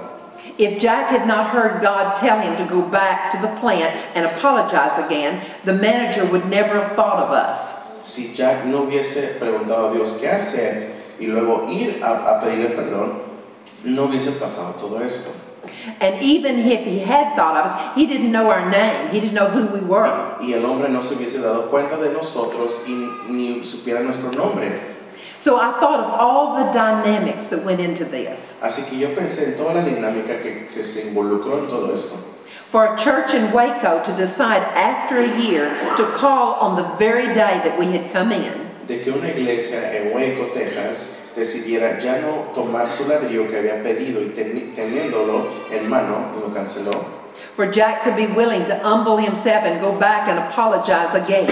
[0.57, 4.25] If Jack had not heard God tell him to go back to the plant and
[4.25, 7.87] apologize again, the manager would never have thought of us.
[8.03, 12.75] Si Jack no hubiese preguntado a Dios qué hacer y luego ir a, a pedirle
[12.75, 13.19] perdón,
[13.83, 15.31] no hubiese pasado todo esto.
[16.01, 19.09] And even if he had thought of us, he didn't know our name.
[19.11, 20.37] He didn't know who we were.
[20.41, 24.71] Y el hombre no se hubiese dado cuenta de nosotros y ni supiera nuestro nombre.
[25.37, 28.57] So I thought of all the dynamics that went into this.
[28.61, 32.17] Así que yo pensé en toda la dinámica que, que se involucró en todo esto.
[32.67, 37.27] For a church in Waco to decide after a year to call on the very
[37.33, 38.51] day that we had come in,
[38.85, 43.81] De que una iglesia en Waco, Texas, decidiera ya no tomar su ladrillo que había
[43.83, 46.91] pedido y teni- teniéndolo en mano, lo canceló.
[47.55, 51.47] for Jack to be willing to humble himself and go back and apologize again.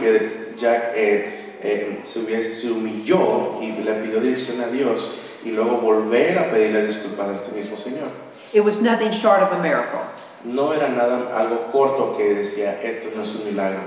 [0.00, 5.50] que Jack eh, eh, se, hubiese- se humilló y le pidió dirección a Dios y
[5.50, 8.08] luego volver a pedirle disculpas a este mismo Señor.
[8.52, 10.00] It was nothing short of a miracle.
[10.44, 13.80] No era nada algo corto que decía esto no es un milagro,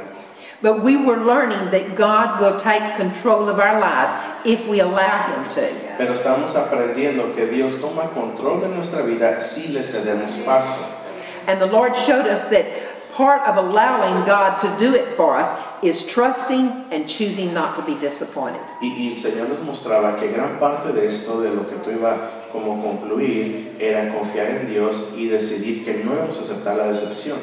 [0.61, 5.27] But we were learning that God will take control of our lives if we allow
[5.27, 5.87] Him to.
[5.97, 10.83] pero estamos aprendiendo que Dios toma control de nuestra vida si le cedemos paso.
[11.47, 12.65] And the Lord showed us that
[13.13, 15.47] part of allowing God to do it for us
[15.83, 18.61] is trusting and choosing not to be disappointed.
[18.81, 21.91] Y, y el Señor nos mostraba que gran parte de esto, de lo que tú
[21.91, 22.17] iba
[22.51, 27.37] como concluir era confiar en Dios y decidir que no íbamos a aceptar la decepción.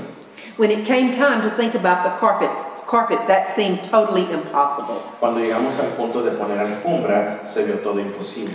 [0.57, 2.51] When it came time to think about the carpet,
[2.87, 5.03] carpet that seemed totally impossible.
[5.21, 8.55] Cuando llegamos al punto de poner alfombra, se vio todo imposible.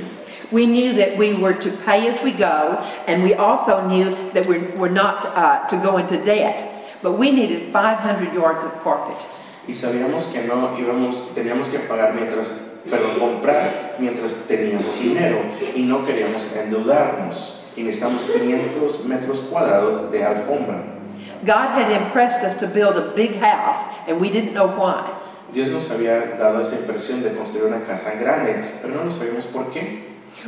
[0.52, 4.48] We knew that we were to pay as we go, and we also knew that
[4.48, 6.66] we were not uh, to go into debt.
[7.02, 9.26] But we needed 500 yards of carpet.
[9.68, 15.38] Y sabíamos que no íbamos, teníamos que pagar mientras, perdón, comprar mientras teníamos dinero
[15.76, 17.66] y no queríamos endeudarnos.
[17.78, 20.99] Y necesitamos 500 metros cuadrados de alfombra.
[21.46, 25.16] God had impressed us to build a big house, and we didn't know why.
[25.54, 29.72] Dios nos había dado esa impresión de construir una casa grande, pero no sabíamos por
[29.72, 30.04] qué.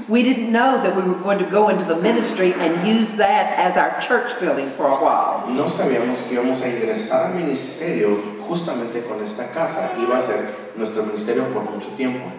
[0.08, 3.58] We didn't know that we were going to go into the ministry and use that
[3.58, 5.50] as our church building for a while.
[5.50, 8.16] No sabíamos que íbamos a ingresar al ministerio
[8.48, 9.90] justamente con esta casa.
[9.98, 12.32] Iba a ser nuestro ministerio por mucho tiempo.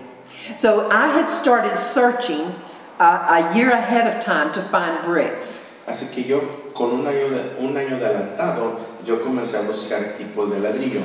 [0.54, 2.54] So I had started searching
[3.00, 5.71] uh, a year ahead of time to find bricks.
[5.86, 6.40] Así que yo,
[6.72, 11.00] con un año, de, un año de adelantado, yo comencé a buscar tipos de ladrillo.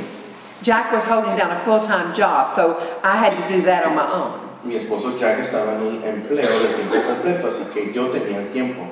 [0.62, 4.06] Jack was holding down a full-time job, so I had to do that on my
[4.12, 4.48] own.
[4.64, 8.52] Mi esposo Jack estaba en un empleo de tiempo completo, así que yo tenía el
[8.52, 8.88] tiempo.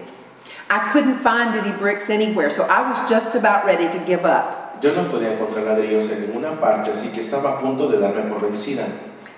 [0.69, 4.81] I couldn't find any bricks anywhere, so I was just about ready to give up.
[4.81, 8.23] Yo no podía encontrar ladrillos en ninguna parte, así que estaba a punto de darme
[8.23, 8.85] por vencida.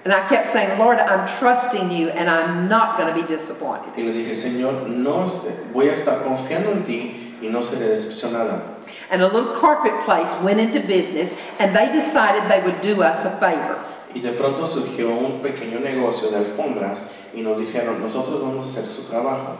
[0.07, 3.91] And I kept saying, Lord, I'm trusting you and I'm not going to be disappointed.
[3.97, 5.27] Y le dije, Señor, no
[5.73, 8.61] voy a estar confiando en ti y no seré decepcionada.
[9.11, 13.25] And a little carpet place went into business and they decided they would do us
[13.25, 13.83] a favor.
[14.15, 18.69] Y de pronto surgió un pequeño negocio de alfombras y nos dijeron, nosotros vamos a
[18.69, 19.57] hacer su trabajo.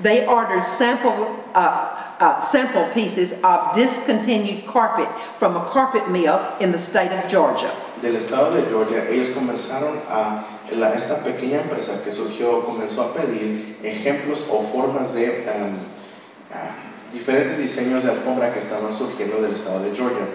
[0.00, 5.08] They ordered sample, uh, uh, sample pieces of discontinued carpet
[5.40, 7.74] from a carpet mill in the state of Georgia.
[8.02, 10.42] Del estado de Georgia, ellos comenzaron a,
[10.76, 15.76] la- esta pequeña empresa que surgió comenzó a pedir ejemplos o formas de um,
[16.52, 16.74] ah,
[17.12, 20.26] diferentes diseños de alfombra que estaban surgiendo del estado de Georgia.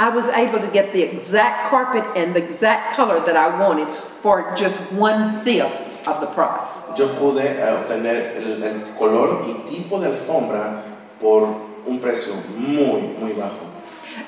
[0.00, 3.88] I was able to get the exact carpet and the exact color that I wanted
[4.22, 5.74] for just one fifth
[6.06, 6.84] of the price.
[6.96, 10.82] Yo pude eh, obtener el, el color y tipo de alfombra
[11.20, 11.48] por
[11.86, 13.63] un precio muy, muy bajo.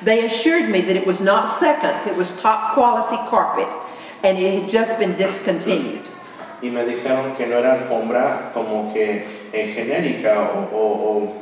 [0.03, 3.69] They assured me that it was not seconds, it was top quality carpet,
[4.23, 6.03] and it had just been discontinued.
[6.63, 11.33] Y me dijeron que no era alfombra como que eh, genérica o, o,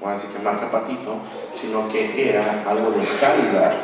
[0.00, 1.18] o, así que marca patito,
[1.54, 3.74] sino que era algo de calidad.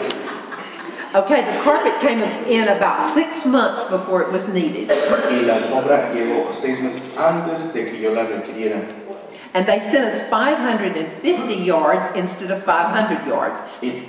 [1.12, 4.88] Okay, the carpet came in about six months before it was needed.
[5.30, 8.80] Y la alfombra llegó seis meses antes de que yo la requiriera.
[9.54, 13.62] And they sent us 550 yards instead of 500 yards.
[13.82, 14.04] Y,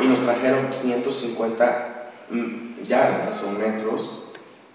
[0.00, 4.24] y nos trajeron 550 mm, yardas o metros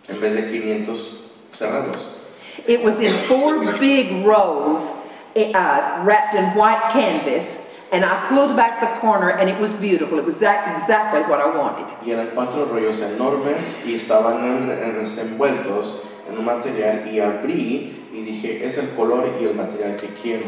[0.07, 2.19] en vez de 500 cerrados.
[2.67, 4.91] It was in four big rolls
[5.35, 9.73] eh, uh, wrapped in white canvas, and I pulled back the corner and it was
[9.73, 10.17] beautiful.
[10.17, 11.87] It was exact, exactly what I wanted.
[12.05, 18.04] Y eran cuatro rollos enormes y estaban en, en- envueltos en un material y abrí
[18.15, 20.45] y dije, es el color y el material que quiero.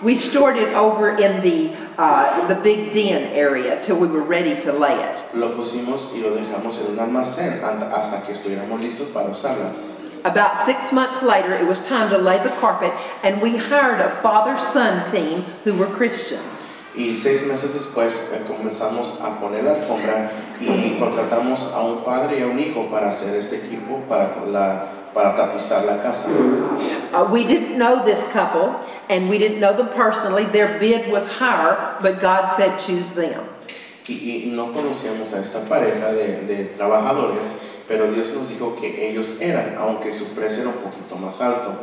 [0.00, 4.60] We stored it over in the, uh, the big den area till we were ready
[4.60, 5.24] to lay it.
[5.34, 9.72] Lo pusimos y lo dejamos en un almacén hasta que estuviéramos listos para usarla.
[10.24, 12.92] About six months later, it was time to lay the carpet,
[13.24, 16.64] and we hired a father-son team who were Christians.
[16.94, 22.40] Y seis meses después eh, comenzamos a poner la alfombra y contratamos a un padre
[22.40, 24.86] y a un hijo para hacer este equipo, para, la,
[25.18, 26.30] para tapizar la casa.
[26.30, 28.78] Uh, we didn't know this couple,
[29.10, 30.44] and we didn't know them personally.
[30.44, 33.42] Their bid was higher, but God said, choose them.
[34.08, 39.10] Y, y no conocíamos a esta pareja de, de trabajadores, pero Dios nos dijo que
[39.10, 41.74] ellos eran, aunque su precio era un poquito más alto.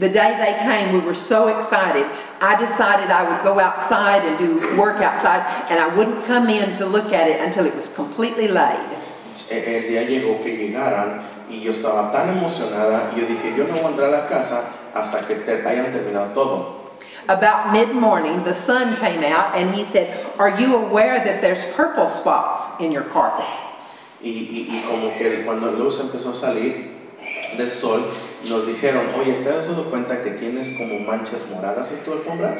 [0.00, 2.06] The day they came, we were so excited.
[2.40, 6.72] I decided I would go outside and do work outside, and I wouldn't come in
[6.76, 8.80] to look at it until it was completely laid.
[9.50, 13.74] El día llegó que llegaran y yo estaba tan emocionada y yo dije, yo no
[13.74, 14.62] voy a entrar a la casa
[14.94, 16.80] hasta que te- hayan terminado todo.
[17.28, 22.06] About mid-morning, the sun came out, and he said, are you aware that there's purple
[22.06, 23.46] spots in your carpet?
[24.20, 26.90] Y, y- y como que cuando luz empezó a salir
[27.56, 28.02] del sol,
[28.48, 32.56] nos dijeron, oye, ¿te has dado cuenta que tienes como manchas moradas en tu alfombra?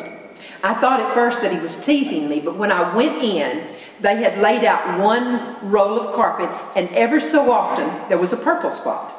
[0.63, 3.67] I thought at first that he was teasing me, but when I went in,
[4.01, 8.37] they had laid out one roll of carpet, and ever so often there was a
[8.37, 9.15] purple spot.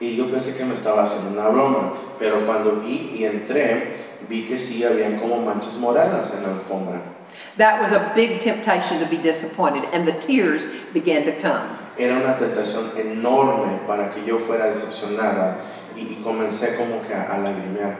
[0.00, 3.96] Y yo pensé que me estaba haciendo una broma, pero cuando vi y entré,
[4.28, 7.00] vi que sí habían como manchas moradas en la alfombra.
[7.56, 11.78] That was a big temptation to be disappointed, and the tears began to come.
[11.98, 15.56] Era una tentación enorme para que yo fuera decepcionada
[15.96, 17.96] y, y comencé como que a, a lagrimear.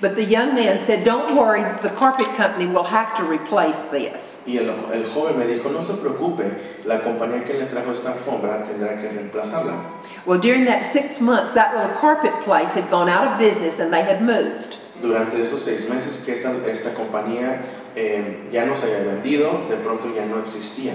[0.00, 4.42] But the young man said, Don't worry, the carpet company will have to replace this.
[4.46, 8.12] Y el, el joven me dijo, no se preocupe, la compañía que le trajo esta
[8.12, 9.82] alfombra tendrá que reemplazarla.
[10.26, 13.92] Well, during that six months, that little carpet place had gone out of business and
[13.92, 14.78] they had moved.
[15.00, 17.60] Durante esos seis meses que esta, esta compañía
[17.94, 20.94] eh, ya no se había vendido, de pronto ya no existía.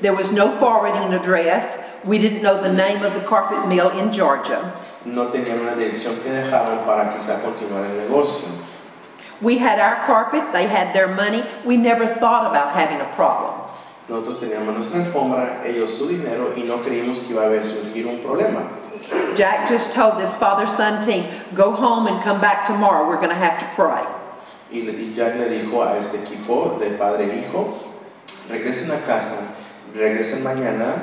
[0.00, 1.78] There was no forwarding address.
[2.04, 4.72] We didn't know the name of the carpet mill in Georgia.
[5.04, 8.48] No tenían una dirección que dejaron para quizá continuar el negocio.
[9.40, 11.42] We had our carpet, they had their money.
[11.64, 13.54] We never thought about having a problem.
[14.08, 18.06] Nosotros teníamos nuestra alfombra, ellos su dinero y no creímos que iba a haber surgir
[18.06, 18.68] un problema.
[19.36, 21.24] Jack just told this father son team,
[21.54, 23.08] Go home and come back tomorrow.
[23.08, 24.04] We're going to have to pray.
[24.70, 24.82] Y
[25.14, 27.78] Jack le dijo a este equipo de padre e hijo,
[28.48, 29.54] regresen a casa,
[29.94, 30.94] regresen mañana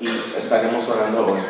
[0.00, 1.40] y estaremos orando hoy.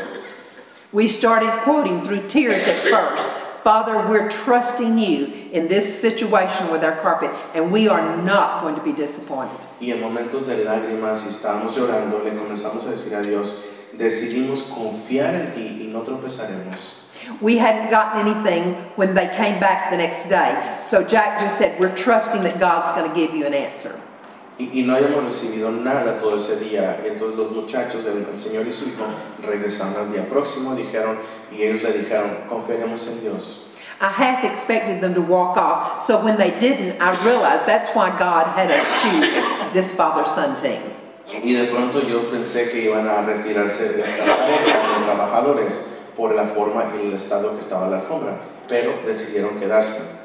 [0.96, 3.28] We started quoting through tears at first
[3.62, 8.76] Father, we're trusting you in this situation with our carpet, and we are not going
[8.76, 9.60] to be disappointed.
[9.78, 14.62] Y en momentos de lágrimas y estábamos llorando, le comenzamos a decir a Dios, decidimos
[14.70, 17.02] confiar en ti y no tropezaremos.
[17.42, 21.78] We hadn't gotten anything when they came back the next day, so Jack just said,
[21.78, 24.00] We're trusting that God's going to give you an answer.
[24.58, 27.02] Y, y no habíamos recibido nada todo ese día.
[27.04, 29.04] Entonces los muchachos, el, el señor y su hijo,
[29.46, 31.18] regresaron al día próximo, dijeron,
[31.52, 33.62] y ellos le dijeron, confiaremos en Dios.
[33.98, 38.10] I half expected them to walk off, so when they didn't, I realized that's why
[38.10, 39.42] God had us choose
[39.72, 40.82] this father son team.
[41.42, 46.46] Y de pronto yo pensé que iban a retirarse de esta de trabajadores por la
[46.46, 48.36] forma y el estado que estaba la alfombra,
[48.68, 50.15] pero decidieron quedarse.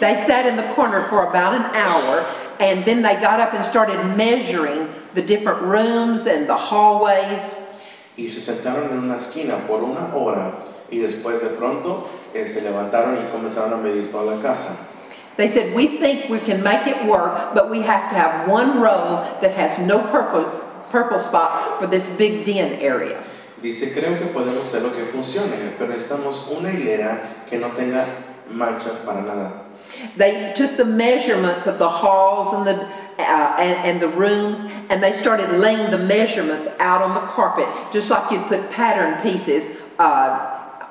[0.00, 2.26] They sat in the corner for about an hour,
[2.60, 7.60] and then they got up and started measuring the different rooms and the hallways.
[8.16, 10.54] Y se sentaron en una esquina por una hora
[10.90, 14.86] y después de pronto eh, se levantaron y comenzaron a medir toda la casa.
[15.36, 18.80] They said, We think we can make it work, but we have to have one
[18.80, 20.44] row that has no purple,
[20.90, 23.20] purple spots for this big den area.
[23.60, 28.04] Dice, creo que podemos hacer lo que funcione, pero necesitamos una hilera que no tenga
[28.50, 29.60] manchas para nada.
[30.16, 32.84] They took the measurements of the halls and the,
[33.18, 37.68] uh, and, and the rooms, and they started laying the measurements out on the carpet,
[37.92, 40.02] just like you'd put pattern pieces uh,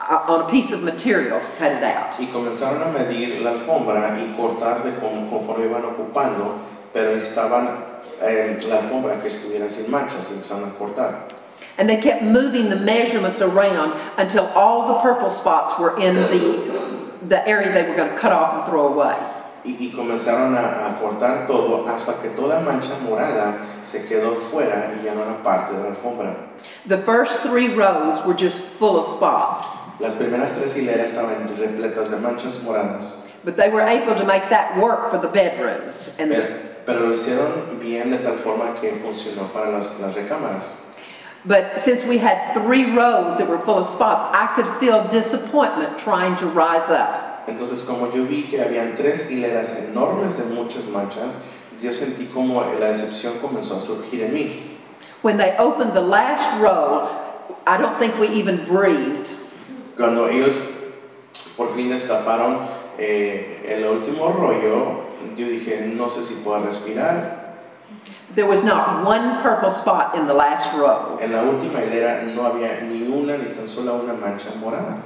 [0.09, 2.13] uh, on a piece of material to cut it out.
[2.19, 6.59] Y comenzaron a medir la alfombra y cortar de con- conforme iban ocupando,
[6.93, 7.83] pero necesitaban
[8.21, 11.29] eh, la alfombra que estuviera sin manchas empezaron a cortar.
[11.77, 16.27] And they kept moving the measurements around until all the purple spots were in the,
[17.27, 19.15] the area they were going to cut off and throw away.
[19.65, 24.93] Y, y comenzaron a, a cortar todo hasta que toda mancha morada se quedó fuera
[24.99, 26.35] y ya no era parte de la alfombra.
[26.85, 29.65] The first three rows were just full of spots,
[29.99, 34.49] Las primeras tres hileras estaban repletas de manchas moradas, but they were able to make
[34.49, 36.13] that work for the bedrooms.
[36.19, 40.82] And pero, pero lo hicieron bien de tal forma que funcionó para las, las recámaras.
[41.45, 45.99] But since we had three rows that were full of spots, I could feel disappointment
[45.99, 47.47] trying to rise up.
[47.47, 51.45] Entonces, como yo vi que habían tres hileras enormes de muchas manchas,
[51.81, 54.61] yo sentí como la decepción comenzó a surgir en mí.
[55.21, 57.09] When they opened the last row,
[57.67, 59.31] I don't think we even breathed.
[59.97, 60.53] Cuando ellos
[61.57, 62.65] por fin destaparon
[62.97, 65.03] eh, el último rollo,
[65.35, 67.42] yo dije, no sé si puedo respirar.
[68.35, 71.19] There was not one purple spot in the last row.
[71.21, 75.03] En la última hilera no había ni una, ni tan solo una mancha morada.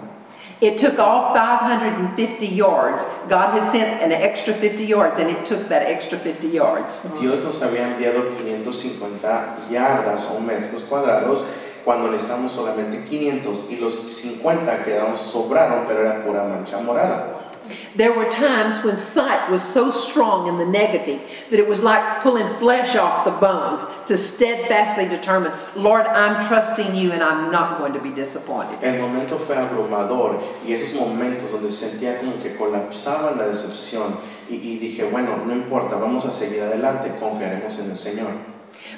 [0.62, 3.06] It took all 550 yards.
[3.28, 7.12] God had sent an extra 50 yards, and it took that extra 50 yards.
[7.20, 11.44] Dios nos había enviado 550 yardas o metros cuadrados
[11.84, 17.47] cuando necesitamos solamente 500 y los 50 quedaron sobraron, pero era pura mancha morada.
[17.96, 22.22] There were times when sight was so strong in the negative that it was like
[22.22, 27.80] pulling flesh off the bones to steadfastly determine, Lord, I'm trusting you and I'm not
[27.80, 28.84] going to be disappointed.
[28.84, 34.16] El momento fue abrumador y esos momentos donde sentía como que colapsaba la decepción
[34.50, 38.32] y, y dije, bueno, no importa, vamos a seguir adelante, confiaremos en el Señor.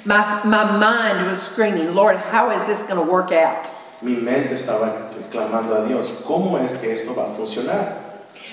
[0.04, 3.68] My, my mind was screaming, Lord, how is this going to work out?
[4.02, 8.09] Mi mente estaba clamando a Dios, ¿cómo es que esto va a funcionar?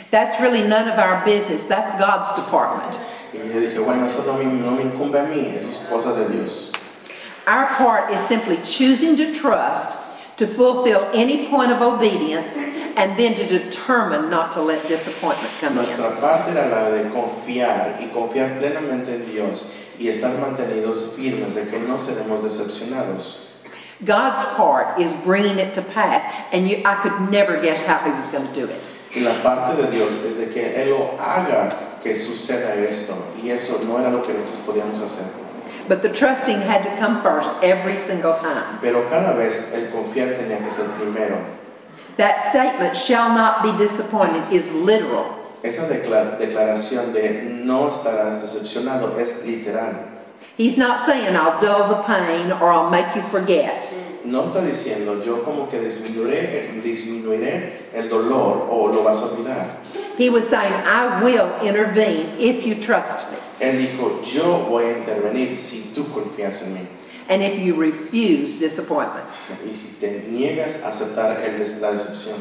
[0.09, 1.65] That's really none of our business.
[1.65, 2.99] That's God's department.
[3.33, 6.29] Y yo dije, bueno, eso no no me incumbe a mí, eso es cosa de
[6.29, 6.71] Dios.
[7.45, 9.99] Our part is simply choosing to trust,
[10.37, 15.77] to fulfill any point of obedience, and then to determine not to let disappointment come
[15.77, 15.85] in.
[15.85, 21.65] Parte era la de confiar y confiar plenamente en Dios y estar mantenidos firmes de
[21.65, 23.47] que no seremos decepcionados.
[24.05, 28.11] God's part is bringing it to pass, and you, I could never guess how He
[28.11, 28.89] was going to do it.
[29.17, 33.15] Y la parte de Dios es de que Él lo haga que suceda esto.
[33.41, 35.25] Y eso no era lo que nosotros podíamos hacer.
[35.89, 38.77] But the trusting had to come first every single time.
[38.81, 41.37] Pero cada vez el confiar tenía que ser primero.
[42.17, 45.25] That statement, shall not be disappointed, is literal.
[45.63, 49.95] Esa decla- declaración de no estarás decepcionado es literal.
[50.57, 53.89] He's not saying, I'll dull the pain or I'll make you forget.
[54.27, 59.25] No está diciendo yo como que disminuiré, eh, disminuiré el dolor o lo vas a
[59.27, 59.77] olvidar.
[60.17, 63.37] He was saying, I will intervene if you trust me.
[63.59, 66.87] Él dijo, yo voy a intervenir si tú confías en mí.
[67.29, 69.27] and if you refuse disappointment.
[69.65, 72.39] Y si te niegas a aceptar el la decepción.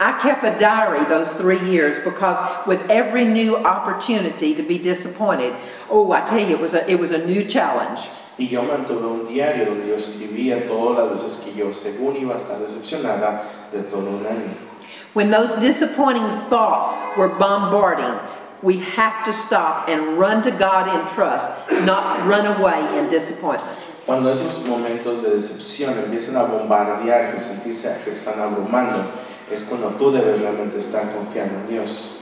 [0.00, 5.54] I kept a diary those three years because with every new opportunity to be disappointed,
[5.90, 8.08] oh, I tell you, it was a, it was a new challenge.
[8.42, 12.34] Y yo mantuve un diario donde yo escribía todas las veces que yo, según iba
[12.34, 14.50] a estar decepcionada de todo un año.
[15.14, 18.18] When those disappointing thoughts were bombarding,
[18.60, 21.50] we have to stop and run to God in trust,
[21.86, 23.78] not run away in disappointment.
[24.06, 29.04] Cuando esos momentos de decepción empiezan a bombardear, que se empieza, que están abrumando,
[29.52, 32.18] es cuando tú debes realmente estar confiando en Dios.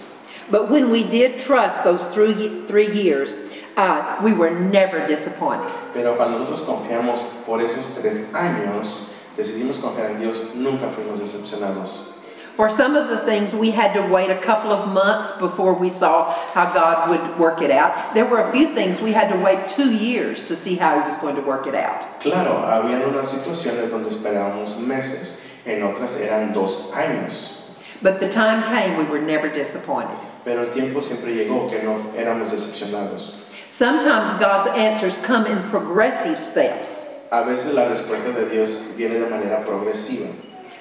[0.51, 3.37] But when we did trust those three, three years,
[3.77, 5.71] uh, we were never disappointed.
[5.93, 12.17] Pero cuando nosotros confiamos por esos tres años, decidimos confiar en Dios, nunca fuimos decepcionados.
[12.57, 15.89] For some of the things, we had to wait a couple of months before we
[15.89, 18.13] saw how God would work it out.
[18.13, 21.03] There were a few things we had to wait two years to see how He
[21.03, 22.03] was going to work it out.
[22.21, 27.63] Claro, había unas situaciones donde esperábamos meses, en otras eran dos años.
[28.03, 30.19] But the time came, we were never disappointed.
[30.45, 33.41] Pero el tiempo siempre llegó que no éramos decepcionados.
[33.71, 37.07] Sometimes God's answers come in progressive steps.
[37.31, 40.29] A veces la respuesta de Dios viene de manera progresiva.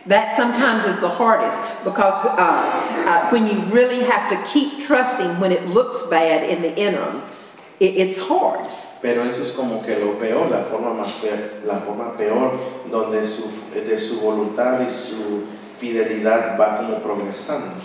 [0.07, 2.35] That sometimes is the hardest because uh,
[3.05, 7.21] uh, when you really have to keep trusting when it looks bad in the interim,
[7.79, 8.67] it, it's hard.
[9.01, 12.59] Pero eso es como que lo peor, la forma más peor, la forma peor
[12.89, 15.45] donde su, de su voluntad y su
[15.77, 17.75] fidelidad va como progresando.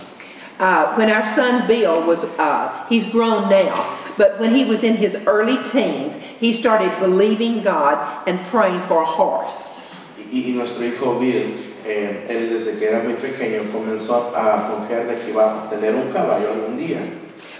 [0.58, 3.74] Uh, when our son Bill was, uh, he's grown now,
[4.16, 7.98] but when he was in his early teens, he started believing God
[8.28, 9.80] and praying for a horse.
[10.16, 15.08] Y, y nuestro hijo Bill, eh, él desde que era muy pequeño comenzó a confiar
[15.08, 17.00] de que iba a tener un caballo algún día.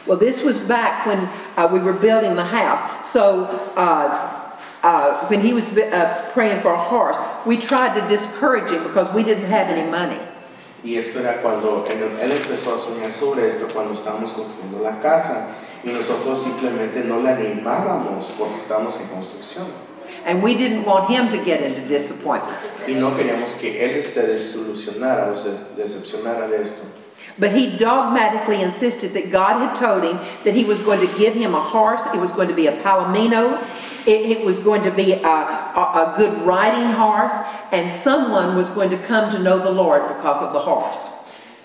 [0.07, 1.19] Well, this was back when
[1.57, 2.81] uh, we were building the house.
[3.11, 3.45] So
[3.77, 4.45] uh,
[4.83, 9.13] uh, when he was uh, praying for a horse, we tried to discourage him because
[9.15, 10.21] we didn't have any money.
[10.85, 15.01] Y esto era cuando él, él empezó a soñar sobre esto cuando estábamos construyendo la
[15.01, 15.49] casa
[15.83, 19.67] y nosotros simplemente no le animábamos porque estábamos en construcción.
[20.27, 22.71] And we didn't want him to get into disappointment.
[22.87, 26.85] Y no queríamos que él se desilusionara o se decepcionara de esto.
[27.39, 31.35] But he dogmatically insisted that God had told him that he was going to give
[31.35, 33.59] him a horse, it was going to be a palomino,
[34.07, 37.35] it, it was going to be a, a, a good riding horse,
[37.73, 41.21] and someone was going to come to know the Lord because of the horse.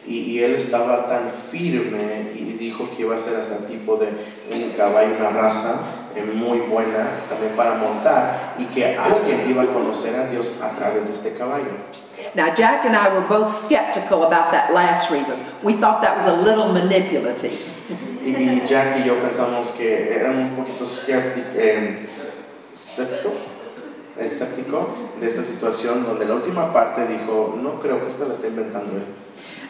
[0.08, 4.08] Y, y él estaba tan firme y dijo que iba a ser hasta tipo de
[4.52, 5.80] un caballo, una raza
[6.16, 10.70] eh, muy buena también para montar y que alguien iba a conocer a Dios a
[10.70, 11.72] través de este caballo.
[12.36, 15.38] Now, Jack and I were both skeptical about that last reason.
[15.64, 17.58] We thought that was a little manipulative.
[18.22, 22.08] Y, y Jack y yo pensamos que eran un poquito escéptico, eh,
[22.80, 23.34] escéptico,
[24.18, 28.48] escéptico de esta situación donde la última parte dijo, no creo que esto lo está
[28.48, 29.06] inventando él.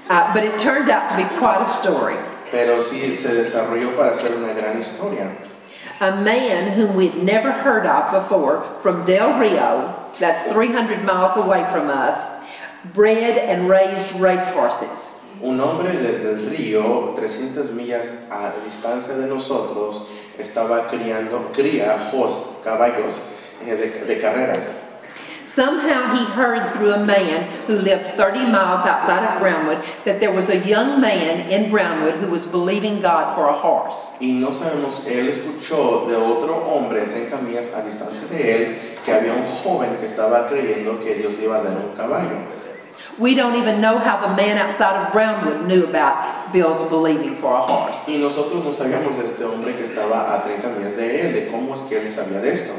[0.10, 2.16] Uh, but it turned out to be quite a story.
[2.52, 5.30] Pero sí se desarrolló para ser una gran historia.
[6.00, 11.64] A man whom we'd never heard of before from Del Rio, that's 300 miles away
[11.66, 12.28] from us,
[12.94, 15.19] bred and raised racehorses.
[15.42, 22.58] Un hombre desde el río, 300 millas a distancia de nosotros, estaba criando, cría jos,
[22.64, 23.30] caballos
[23.66, 24.74] eh, de, de carreras.
[25.50, 30.32] Somehow he heard through a man who lived 30 miles outside of Brownwood that there
[30.32, 34.10] was a young man in Brownwood who was believing God for a horse.
[34.22, 39.12] Y no sabemos, él escuchó de otro hombre 30 millas a distancia de él que
[39.12, 42.59] había un joven que estaba creyendo que Dios iba a dar un caballo.
[43.18, 47.54] We don't even know how the man outside of Brownwood knew about Bill's believing for
[47.56, 48.08] a horse.
[48.08, 51.48] Y nosotros no sabíamos de este hombre que estaba a 30 millas de él, de
[51.52, 52.74] cómo es que él sabía de esto.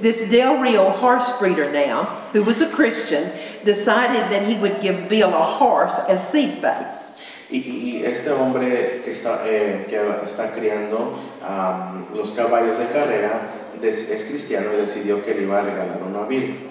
[0.00, 3.32] This Del Rio horse breeder now, who was a Christian,
[3.64, 6.86] decided that he would give Bill a horse as seed faith.
[7.50, 13.40] Y, y- este hombre que está, eh, que está criando am, los caballos de carrera
[13.80, 16.67] des- es cristiano y decidió que le iba a regalar uno a Bill.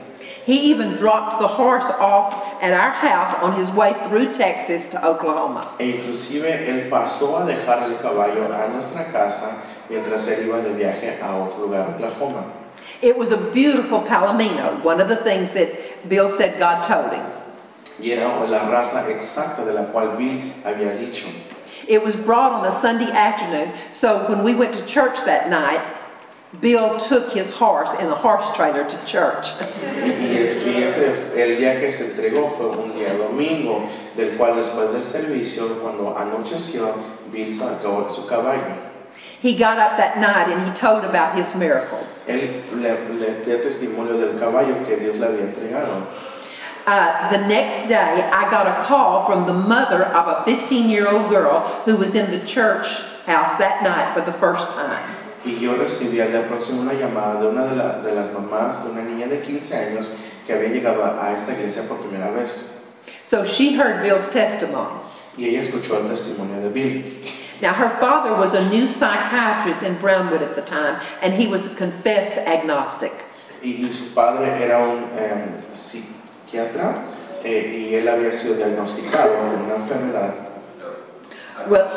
[0.47, 5.05] He even dropped the horse off at our house on his way through Texas to
[5.05, 5.75] Oklahoma.
[5.77, 10.73] E inclusive él pasó a dejar el caballo a nuestra casa mientras él iba de
[10.73, 12.45] viaje a otro lugar, Oklahoma.
[13.01, 17.25] It was a beautiful Palomino, one of the things that Bill said God told him.
[17.99, 21.27] Y era la raza exacta de la cual Bill había dicho.
[21.89, 25.81] It was brought on a Sunday afternoon, so when we went to church that night,
[26.61, 29.51] Bill took his horse in the horse trailer to church.
[29.81, 34.37] Y, y es- y ese, el día que se entregó fue un día domingo, del
[34.37, 36.93] cual después del servicio, cuando anocheció,
[37.31, 38.75] Bill sacó su caballo.
[39.41, 41.99] He got up that night and he told about his miracle.
[42.27, 46.07] Él le, le dio testimonio del caballo que Dios le había entregado.
[46.87, 51.07] Uh, the next day, I got a call from the mother of a 15 year
[51.09, 55.03] old girl who was in the church house that night for the first time.
[55.47, 58.83] Y yo recibí al día próximo una llamada de una de, la- de las mamás
[58.83, 60.11] de una niña de 15 años
[60.45, 62.83] que había llegado a, a esta iglesia por primera vez.
[63.23, 64.99] So she heard Bill's testimony.
[65.37, 67.03] Y ella escuchó el testimonio de Bill.
[67.61, 71.71] Now, her father was a new psychiatrist in Brownwood at the time, and he was
[71.71, 73.11] a confessed agnostic.
[73.63, 77.01] Y, y su padre era un eh, psiquiatra
[77.43, 80.33] eh, y él había sido diagnosticado con una enfermedad.
[81.67, 81.87] Well.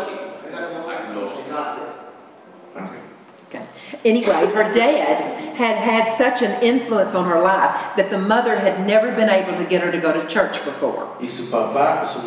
[4.05, 8.87] Anyway, her dad had had such an influence on her life that the mother had
[8.87, 11.07] never been able to get her to go to church before.
[11.21, 12.21] Y su papá, su,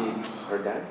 [0.49, 0.81] her dad,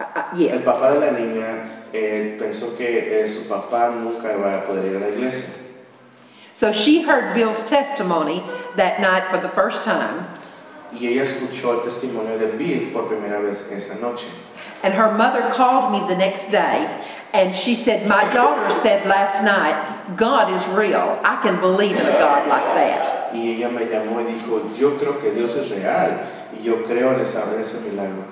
[0.00, 4.58] Uh, uh, el papá de la niña eh, pensó que eh, su papá nunca iba
[4.58, 5.54] a poder ir a la iglesia.
[6.54, 8.42] So she heard Bill's testimony
[8.76, 10.26] that night for the first time,
[10.92, 14.26] Y ella escuchó el testimonio de Bill por primera vez esa noche.
[14.82, 16.88] and her mother called me the next day,
[17.32, 21.18] and she said, My daughter said last night, God is real.
[21.24, 23.32] I can believe in a God like that.
[23.34, 27.14] Y ella me llamó y dijo, yo creo que Dios es real y yo creo
[27.14, 28.24] en esa- en ese milagro.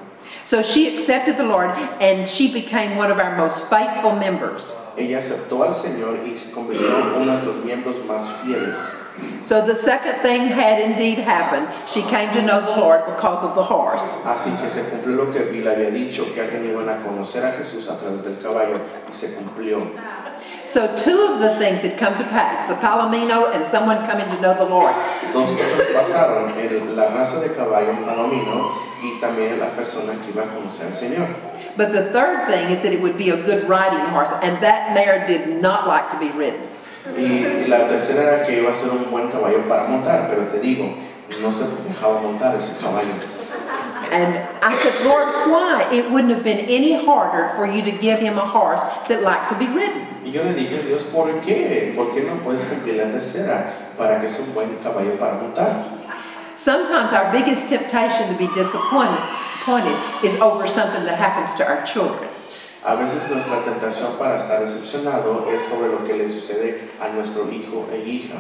[0.45, 1.71] So she accepted the Lord,
[2.01, 4.75] and she became one of our most faithful members.
[4.97, 8.77] Ella aceptó al Señor y se convirtió en uno de nuestros miembros más fieles.
[9.43, 11.69] So the second thing had indeed happened.
[11.87, 14.17] She came to know the Lord because of the horse.
[14.25, 17.53] Así que se cumplió lo que Bill había dicho, que alguien iban a conocer a
[17.53, 18.79] Jesús a través del caballo
[19.11, 19.81] y se cumplió.
[20.67, 24.41] So two of the things had come to pass the Palomino and someone coming to
[24.41, 24.95] know the Lord.
[25.33, 28.71] Dos cosas pasaron, el- la raza de caballo palomino
[29.03, 31.27] y también la persona que iba a conocer al Señor.
[31.81, 34.93] But the third thing is that it would be a good riding horse, and that
[34.93, 36.61] mare did not like to be ridden.
[37.17, 40.61] Y, la tercera era que iba a ser un buen caballo para montar, pero te
[40.61, 40.93] digo,
[41.41, 43.09] no se dejaba montar ese caballo.
[44.13, 45.89] And I said, Lord, why?
[45.91, 49.49] It wouldn't have been any harder for you to give him a horse that liked
[49.49, 50.07] to be ridden.
[50.23, 51.95] Y yo le dije, Dios, ¿por qué?
[51.97, 56.00] ¿Por qué no puedes cumplir la tercera para que sea un buen caballo para montar?
[56.61, 59.17] Sometimes our biggest temptation to be disappointed
[60.23, 62.29] is over something that happens to our children.
[62.85, 67.49] A veces nuestra tentación para estar decepcionado es sobre lo que le sucede a nuestro
[67.49, 68.37] hijo e hija.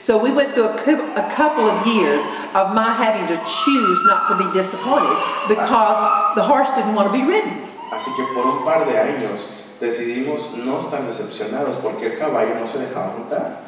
[0.00, 2.22] So we went through a, a couple of years
[2.54, 5.12] of my having to choose not to be disappointed
[5.46, 6.00] because
[6.36, 7.68] the horse didn't want to be ridden.
[7.92, 12.64] Así que por un par de años decidimos no estar decepcionados porque el caballo no
[12.64, 13.67] se dejaba montar.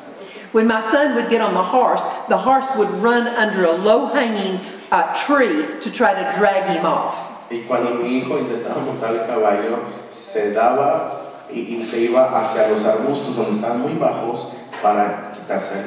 [0.52, 4.06] When my son would get on the horse, the horse would run under a low
[4.06, 4.58] hanging
[4.90, 7.48] uh, tree to try to drag him off.
[7.50, 12.68] Y cuando mi hijo intentaba montar el caballo, se daba y, y se iba hacia
[12.68, 15.84] los arbustos donde estaban muy bajos para quitarse.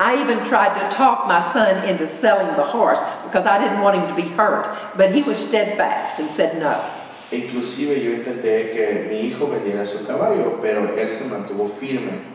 [0.00, 3.96] I even tried to talk my son into selling the horse because I didn't want
[3.96, 6.80] him to be hurt, but he was steadfast and said no.
[7.30, 12.31] Inclusive yo intenté que mi hijo vendiera su caballo, pero él se mantuvo firme.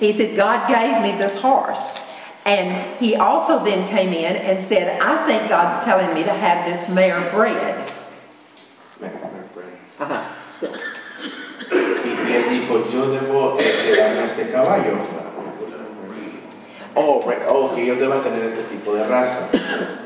[0.00, 2.02] He said, God gave me this horse.
[2.44, 6.66] And he also then came in and said, I think God's telling me to have
[6.66, 7.92] this mare bred.
[9.00, 10.18] Me- me-.
[11.70, 14.98] Y, y él dijo, yo debo este caballo.
[16.94, 17.42] Oh, right.
[17.48, 19.48] oh, que yo deba tener este tipo de raza.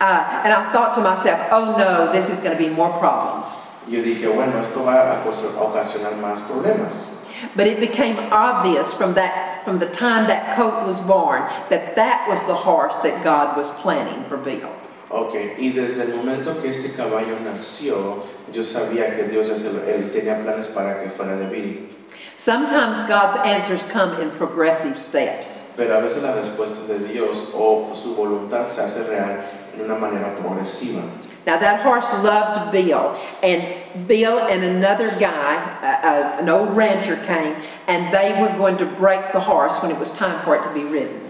[0.00, 3.56] Uh, and I thought to myself, oh no, this is going to be more problems.
[3.88, 7.17] Yo dije, bueno, esto va a ocasionar más problemas.
[7.56, 12.26] But it became obvious from that, from the time that coat was born, that that
[12.28, 14.68] was the horse that God was planning for Bill.
[15.10, 19.72] Ok, y desde el momento que este caballo nació, yo sabía que Dios ya se
[19.72, 21.88] lo- él tenía planes para que fuera de Billy.
[22.36, 25.72] Sometimes God's answers come in progressive steps.
[25.76, 29.40] Pero a veces las respuestas de Dios o su voluntad se hace real
[29.74, 31.00] en una manera progresiva.
[31.48, 33.64] Now that horse loved Bill, and
[34.06, 38.84] Bill and another guy, uh, uh, an old rancher, came, and they were going to
[38.84, 41.24] break the horse when it was time for it to be ridden.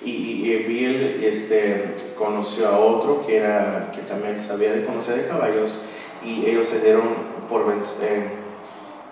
[0.00, 5.28] Y, y, Bill este, conoció a otro que, era, que también sabía de conocer de
[5.28, 5.90] caballos
[6.24, 7.04] y ellos se dieron
[7.46, 8.22] por eh,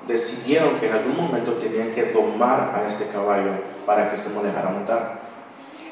[0.07, 3.53] decidieron que en algún momento tenían que domar a este caballo
[3.85, 5.26] para que se dejara montar.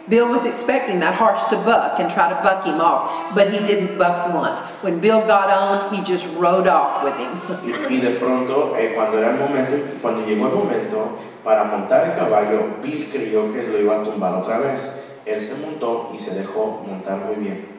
[0.07, 3.65] Bill was expecting that horse to buck and try to buck him off, but he
[3.65, 4.61] didn't buck once.
[4.83, 7.33] When Bill got on, he just rode off with him.
[7.65, 12.11] Y, y de pronto, eh, cuando era el momento, cuando llegó el momento para montar
[12.11, 15.09] el caballo, Bill creyó que lo iba a tumbar otra vez.
[15.25, 17.75] Él se montó y se dejó montar muy bien.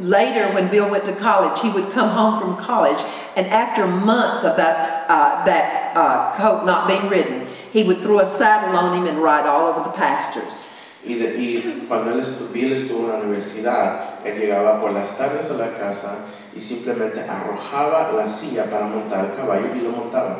[0.00, 2.98] Later, when Bill went to college, he would come home from college,
[3.36, 8.18] and after months of that, uh, that uh, coat not being ridden, he would throw
[8.18, 10.73] a saddle on him and ride all over the pastures.
[11.06, 15.16] Y, de- y cuando él estu- Bill estuvo en la universidad, él llegaba por las
[15.18, 16.16] tardes a la casa
[16.56, 20.38] y simplemente arrojaba la silla para montar el caballo y lo montaba.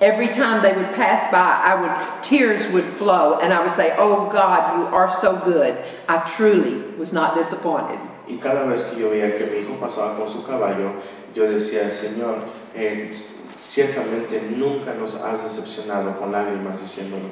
[0.00, 1.90] Every time they would pass by, I would,
[2.22, 5.74] tears would flow, and I would say, Oh God, you are so good.
[6.08, 7.98] I truly was not disappointed.
[8.28, 10.92] Y cada vez que yo veía que mi hijo pasaba con su caballo,
[11.34, 12.36] yo decía, Señor,
[12.74, 13.10] eh,
[13.58, 17.24] ciertamente nunca nos has decepcionado con lágrimas diciéndolo.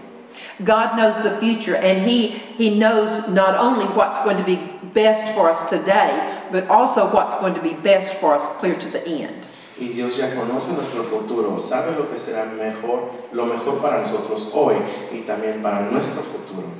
[0.64, 4.58] God knows the future, and he, he knows not only what's going to be
[4.92, 8.88] best for us today, but also what's going to be best for us clear to
[8.88, 9.48] the end.
[9.80, 14.50] Y Dios ya conoce nuestro futuro, sabe lo que será mejor, lo mejor para nosotros
[14.54, 14.76] hoy
[15.12, 16.70] y también para nuestro futuro.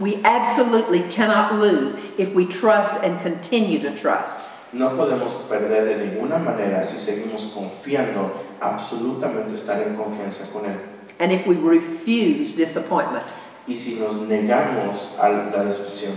[0.00, 4.48] We absolutely cannot lose if we trust and continue to trust.
[4.72, 10.91] No podemos perder de ninguna manera si seguimos confiando, absolutamente estar en confianza con Él.
[11.22, 13.32] And if we refuse disappointment,
[13.68, 16.16] Y si nos negamos a la decepción,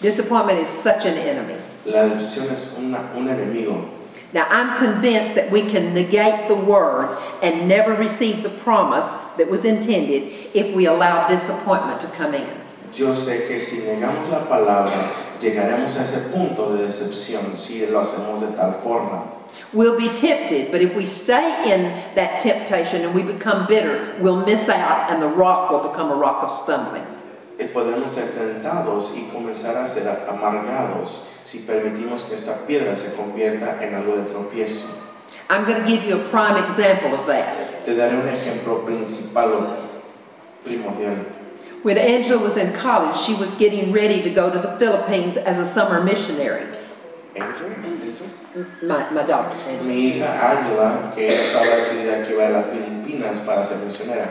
[0.00, 1.54] disappointment is such an enemy.
[1.84, 3.84] la decepción es una- un enemigo.
[4.32, 9.50] Now, I'm convinced that we can negate the word and never receive the promise that
[9.50, 12.46] was intended if we allow disappointment to come in.
[12.94, 18.00] Yo sé que si negamos la palabra, llegaremos a ese punto de decepción si lo
[18.00, 19.24] hacemos de tal forma.
[19.72, 24.44] We'll be tempted, but if we stay in that temptation and we become bitter, we'll
[24.46, 27.04] miss out and the rock will become a rock of stumbling.
[27.58, 33.14] Eh, Podemos ser tentados y comenzar a ser amargados si permitimos que esta piedra se
[33.16, 35.04] convierta en algo de tropiezo.
[35.50, 37.84] I'm going to give you a prime example of that.
[37.84, 39.90] Te daré un ejemplo principal
[40.62, 41.16] primordial.
[41.82, 45.58] When Angela was in college, she was getting ready to go to the Philippines as
[45.58, 46.64] a summer missionary.
[47.36, 48.26] Angel, Angel.
[48.82, 49.88] My, my daughter, Angela.
[49.88, 54.28] Mi hija Angela, que estaba decidida que iba a las Filipinas para ser misionera.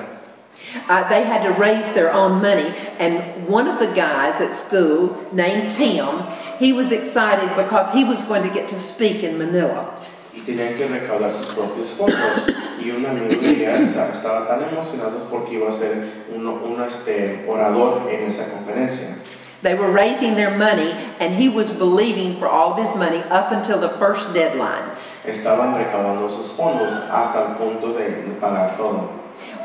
[0.89, 5.15] Uh, they had to raise their own money, and one of the guys at school,
[5.31, 6.23] named Tim,
[6.59, 9.93] he was excited because he was going to get to speak in Manila.
[10.37, 12.47] y tenían que recaudar sus propios fondos.
[12.79, 15.93] Y un amigo de ella estaba tan emocionado porque iba a ser
[16.33, 19.17] un, un, este, orador en esa conferencia.
[19.63, 23.51] They were raising their money, and he was believing for all of his money up
[23.51, 24.91] until the first deadline.
[25.25, 29.09] Estaban recaudando sus fondos hasta el punto de, pagar todo.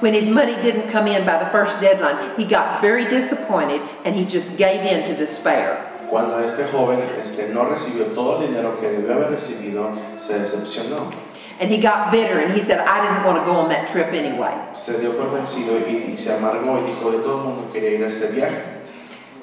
[0.00, 4.16] When his money didn't come in by the first deadline, he got very disappointed and
[4.16, 5.76] he just gave in to despair.
[6.10, 11.14] Cuando este joven este, no recibió todo el dinero que debió haber recibido, se decepcionó.
[11.60, 14.08] And he got bitter and he said, I didn't want to go on that trip
[14.08, 14.52] anyway.
[14.72, 18.04] Se dio por vencido y, y se amargó y dijo, de todo mundo quería ir
[18.04, 18.62] a ese viaje.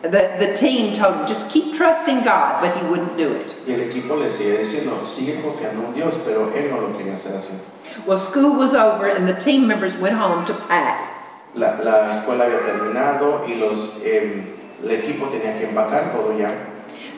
[0.01, 3.53] The, the team told him, just keep trusting God, but he wouldn't do it.
[3.67, 7.13] Y el equipo le sigue diciendo, sigue confiando en Dios, pero él no lo quería
[7.13, 7.59] hacer así.
[8.05, 11.11] Well, school was over and the team members went home to pack.
[11.53, 14.41] La, la escuela había terminado y los, eh,
[14.81, 16.49] el equipo tenía que empacar todo ya.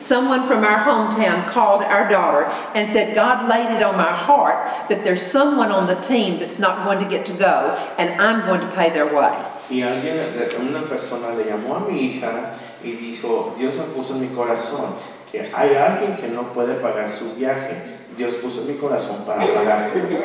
[0.00, 4.88] Someone from our hometown called our daughter and said, God laid it on my heart
[4.88, 8.44] that there's someone on the team that's not going to get to go, and I'm
[8.44, 9.32] going to pay their way.
[9.70, 10.18] Y alguien,
[10.58, 14.94] una persona le llamó a mi hija y dijo, Dios me puso en mi corazón
[15.30, 17.76] que hay alguien que no puede pagar su viaje.
[18.16, 20.18] Dios puso en mi corazón para pagárselo.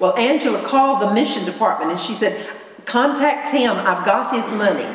[0.00, 2.34] Well, Angela called the mission department and she said,
[2.84, 4.86] Contact Tim, I've got his money.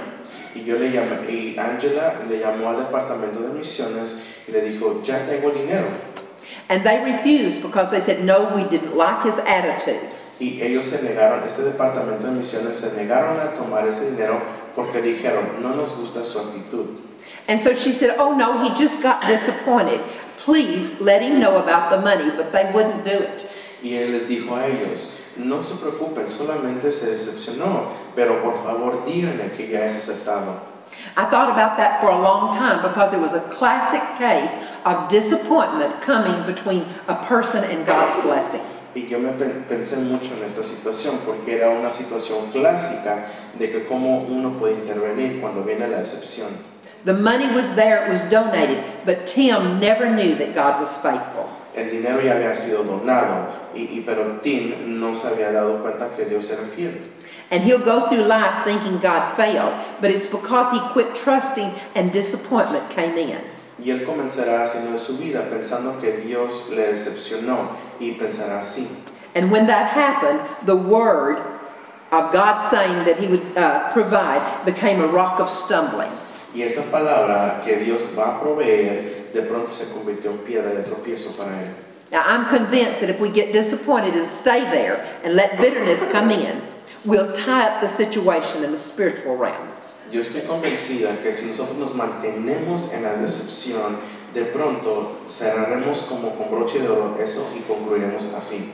[0.56, 5.02] Y yo le llamé, y Angela le llamó al departamento de misiones y le dijo,
[5.04, 5.88] ya tengo el dinero.
[6.70, 10.00] And they refused because they said, No, we didn't like his attitude.
[10.40, 14.42] Y ellos se negaron, este departamento de misiones se negaron a tomar ese dinero
[14.76, 16.86] porque dijeron, no nos gusta su actitud.
[17.48, 20.00] And so she said, Oh no, he just got disappointed.
[20.38, 23.48] Please let him know about the money, but they wouldn't do it.
[23.82, 29.04] Y él les dijo a ellos, no se preocupen, solamente se decepcionó, pero por favor
[29.06, 30.62] díganle que ya es aceptado.
[31.18, 34.54] I thought about that for a long time because it was a classic case
[34.86, 38.62] of disappointment coming between a person and God's blessing.
[38.96, 43.26] Y yo me pen- pensé mucho en esta situación porque era una situación clásica
[43.58, 46.48] de que cómo uno puede intervenir cuando viene la decepción.
[47.06, 51.50] The money was there, it was donated, but Tim never knew that God was faithful.
[51.76, 56.16] El dinero ya había sido donado, y, y- pero Tim no se había dado cuenta
[56.16, 56.94] que Dios era fiel.
[57.52, 62.12] And he'll go through life thinking God failed, but it's because he quit trusting and
[62.14, 63.42] disappointment came in.
[63.80, 68.88] Y él comenzará haciendo su vida pensando que Dios le decepcionó y pensará así.
[69.36, 71.38] And when that happened, the word
[72.12, 76.12] of God saying that he would uh, provide became a rock of stumbling.
[76.54, 80.84] Y esa palabra que Dios va a proveer, de pronto se convirtió en piedra de
[80.84, 81.74] tropiezo para él.
[82.12, 86.30] Now, I'm convinced that if we get disappointed and stay there and let bitterness come
[86.30, 86.62] in,
[87.06, 89.70] we'll tie up the situation in the spiritual realm.
[90.12, 93.98] Yo estoy convencida que si nosotros nos mantenemos en la decepción,
[94.36, 98.74] de pronto cerraremos como con broche de oro eso y concluiremos así.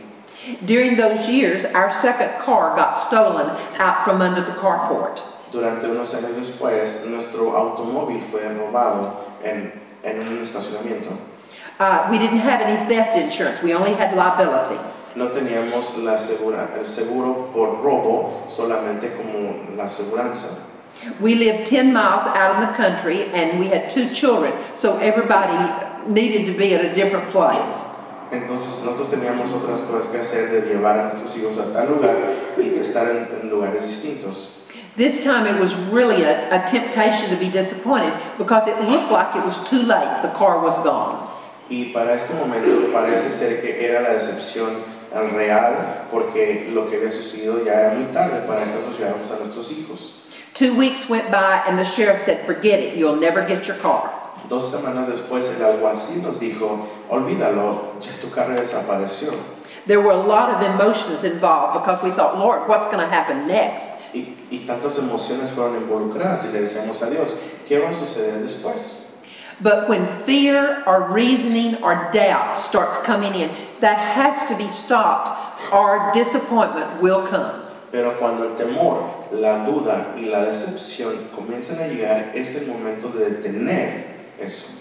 [0.66, 5.24] During those years, our second car got stolen out from under the carport.
[5.52, 9.74] Durante unos años después, nuestro automóvil fue robado en,
[10.04, 11.10] en un estacionamiento.
[11.80, 14.76] Uh, we didn't have any theft insurance, we only had liability.
[15.16, 20.62] No teníamos la segura, el seguro por robo, solamente como la aseguranza.
[21.20, 25.58] We lived 10 miles out in the country and we had two children, so everybody
[26.06, 27.86] needed to be at a different place.
[28.32, 32.16] Entonces nosotros teníamos otras cosas que hacer de llevar a nuestros hijos a tal lugar
[32.58, 34.59] y estar en, en lugares distintos.
[35.00, 39.34] This time it was really a, a temptation to be disappointed because it looked like
[39.34, 41.26] it was too late, the car was gone.
[41.70, 44.84] Y para este momento parece ser que era la decepción
[45.32, 50.20] real porque lo que había sucedido ya era muy tarde para que a nuestros hijos.
[50.54, 54.12] Two weeks went by and the sheriff said, Forget it, you'll never get your car.
[54.50, 59.32] Dos semanas después el alguacil nos dijo, olvídalo, ya tu carro desapareció.
[59.88, 63.48] There were a lot of emotions involved because we thought, Lord, what's going to happen
[63.48, 63.92] next?
[64.14, 67.38] Y, y tantas emociones fueron involucradas y le decíamos a Dios,
[67.68, 69.06] ¿qué va a suceder después?
[69.62, 73.50] But when fear or reasoning or doubt starts coming in,
[73.82, 75.30] that has to be stopped
[75.74, 77.62] or disappointment will come.
[77.92, 83.10] Pero cuando el temor, la duda y la decepción comienzan a llegar, es el momento
[83.10, 84.04] de detener
[84.40, 84.80] eso.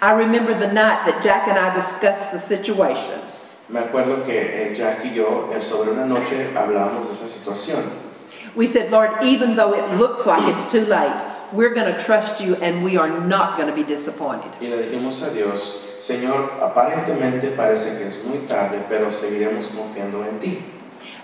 [0.00, 3.20] I remember the night that Jack and I discussed the situation.
[3.68, 7.82] Me acuerdo que eh, Jack y yo eh, sobre una noche hablábamos de esta situación.
[8.56, 11.22] We said, Lord, even though it looks like it's too late,
[11.52, 14.50] we're going to trust you and we are not going to be disappointed.
[14.60, 20.24] Y le dijimos a Dios, Señor, aparentemente parece que es muy tarde, pero seguiremos confiando
[20.26, 20.62] en ti.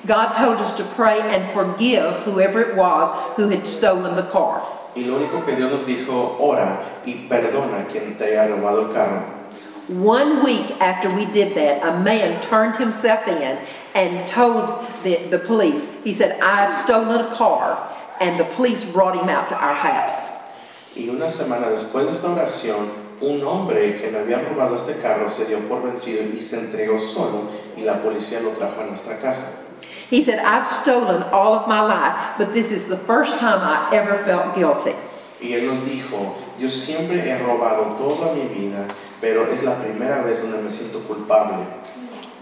[0.07, 4.63] God told us to pray and forgive whoever it was who had stolen the car.
[4.95, 8.95] Y lo único que Dios nos dijo, ora y perdona quien te haya robado el
[8.95, 9.36] carro.
[9.89, 13.59] One week after we did that, a man turned himself in
[13.95, 17.79] and told the, the police, he said, I've stolen a car,
[18.21, 20.31] and the police brought him out to our house.
[20.97, 22.89] Y una semana después de esta oración,
[23.21, 26.99] un hombre que me había robado este carro se dio por vencido y se entregó
[26.99, 29.63] solo y la policía lo trajo a nuestra casa.
[30.11, 33.95] He said, I've stolen all of my life, but this is the first time I
[33.95, 34.95] ever felt guilty.
[35.41, 38.89] Y él nos dijo, yo siempre he robado toda mi vida,
[39.21, 41.65] pero es la primera vez donde me siento culpable.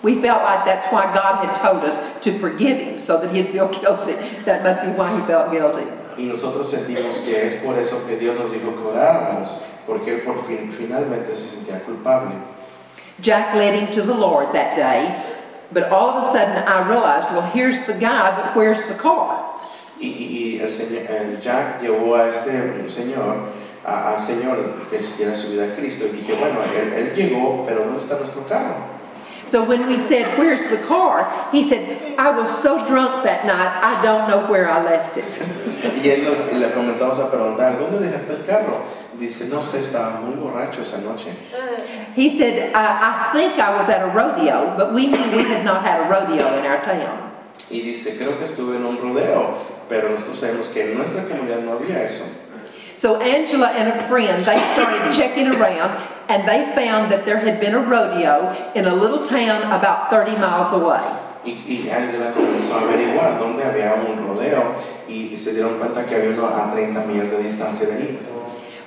[0.03, 3.49] We felt like that's why God had told us to forgive him so that he'd
[3.49, 4.13] feel guilty.
[4.45, 5.87] That must be why he felt guilty.
[6.19, 10.23] Y nosotros sentimos que es por eso que Dios nos dijo que oráramos, porque él
[10.25, 12.35] por fin finalmente se sentía culpable.
[13.21, 15.23] Jack led him to the Lord that day,
[15.73, 19.41] but all of a sudden I realized, well, here's the guy, but where's the car?
[19.99, 23.49] Y, y- y el, señor, el Jack llevó a este señor,
[23.85, 27.85] al señor que quiera su vida a Cristo, y dije, bueno, él, él llegó, pero
[27.85, 28.95] ¿dónde está nuestro carro?
[29.47, 31.31] So when we said, Where's the car?
[31.53, 35.25] He said, I was so drunk that night, I don't know where I left it.
[36.03, 38.83] Y él nos, le comenzamos a preguntar, ¿dónde dejaste el carro?
[39.19, 41.31] Dice, no sé, estaba muy borracho esa noche.
[42.17, 45.65] He said, I, I think I was at a rodeo, but we knew we had
[45.65, 47.33] not had a rodeo in our town.
[47.71, 49.55] Y dice, creo que estuve en un rodeo,
[49.89, 52.25] pero nosotros sabemos que en nuestra comunidad no había eso.
[52.97, 57.61] So Angela and a friend, they started checking around and they found that there had
[57.61, 61.03] been a rodeo in a little town about 30 miles away.
[61.45, 64.77] Y, y Angela comenzó a averiguar dónde había un rodeo
[65.07, 68.19] y se dieron cuenta que había uno a 30 millas de distancia de ahí.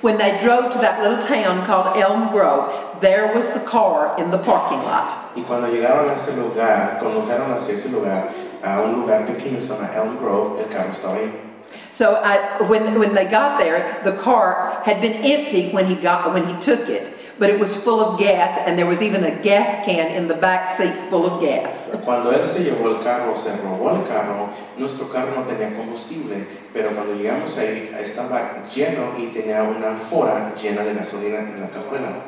[0.00, 4.30] When they drove to that little town called Elm Grove, there was the car in
[4.30, 5.12] the parking lot.
[5.34, 8.30] Y cuando llegaron a ese lugar, condujeron hacia ese lugar,
[8.62, 11.47] a un lugar pequeño, se llama Elm Grove, el carro estaba ahí.
[11.70, 16.32] So I, when, when they got there, the car had been empty when he, got,
[16.32, 19.42] when he took it, but it was full of gas, and there was even a
[19.42, 21.90] gas can in the back seat full of gas.
[22.04, 26.46] Cuando él se llevó el carro, se robó el carro, nuestro carro no tenía combustible,
[26.72, 31.68] pero cuando llegamos ahí estaba lleno y tenía una ánfora llena de gasolina en la
[31.68, 32.22] cajuela.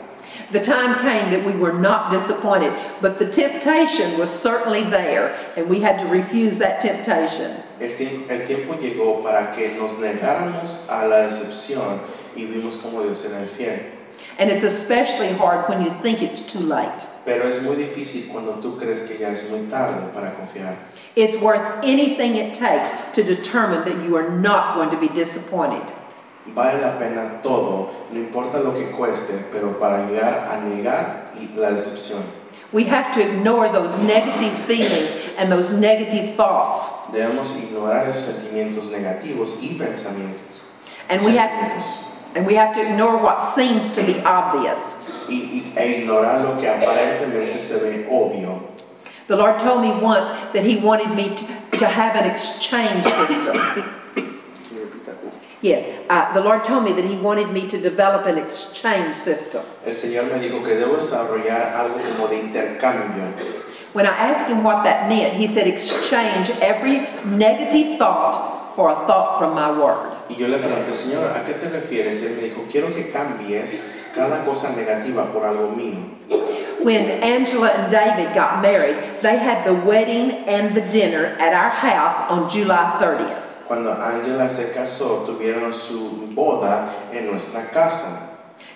[0.52, 5.68] The time came that we were not disappointed, but the temptation was certainly there, and
[5.68, 7.62] we had to refuse that temptation.
[7.80, 12.00] El, tiemp- el tiempo llegó para que nos negáramos a la decepción
[12.36, 13.92] y vimos cómo Dios era fiel.
[14.38, 17.06] And it's especially hard when you think it's too late.
[17.24, 20.76] Pero es muy difícil cuando tú crees que ya es muy tarde para confiar.
[21.16, 25.82] It's worth anything it takes to determine that you are not going to be disappointed.
[26.54, 31.24] Vale la pena todo, no importa lo que cueste, pero para llegar a negar
[31.56, 32.22] la decepción.
[32.72, 36.88] We have to ignore those negative feelings and those negative thoughts.
[37.10, 40.38] Debemos ignorar esos sentimientos negativos y pensamientos.
[41.08, 41.50] And we have,
[42.36, 44.96] and we have to ignore what seems to be obvious.
[45.28, 48.62] y, y- e ignorar lo que aparentemente se ve obvio.
[49.26, 53.84] The Lord told me once that He wanted me to, to have an exchange system.
[55.62, 59.62] Yes, uh, the Lord told me that He wanted me to develop an exchange system.
[59.84, 63.24] El Señor me dijo que debo desarrollar algo como de intercambio.
[63.92, 68.94] When I asked Him what that meant, He said, exchange every negative thought for a
[69.06, 70.16] thought from my word.
[70.30, 72.22] Y yo le pregunté, Señor, ¿a qué te refieres?
[72.22, 75.98] Y él me dijo, quiero que cambies cada cosa negativa por algo mío.
[76.82, 81.68] When Angela and David got married, they had the wedding and the dinner at our
[81.68, 83.39] house on July 30th.
[83.70, 88.18] Cuando Angela se casó, tuvieron su boda en nuestra casa.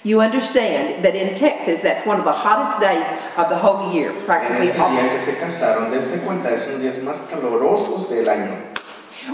[0.04, 3.04] You understand that in Texas, that's one of the hottest days
[3.36, 4.90] of the whole year, En practically este all.
[4.90, 8.54] día que se casaron, dense cuenta, es uno de los días más calurosos del año.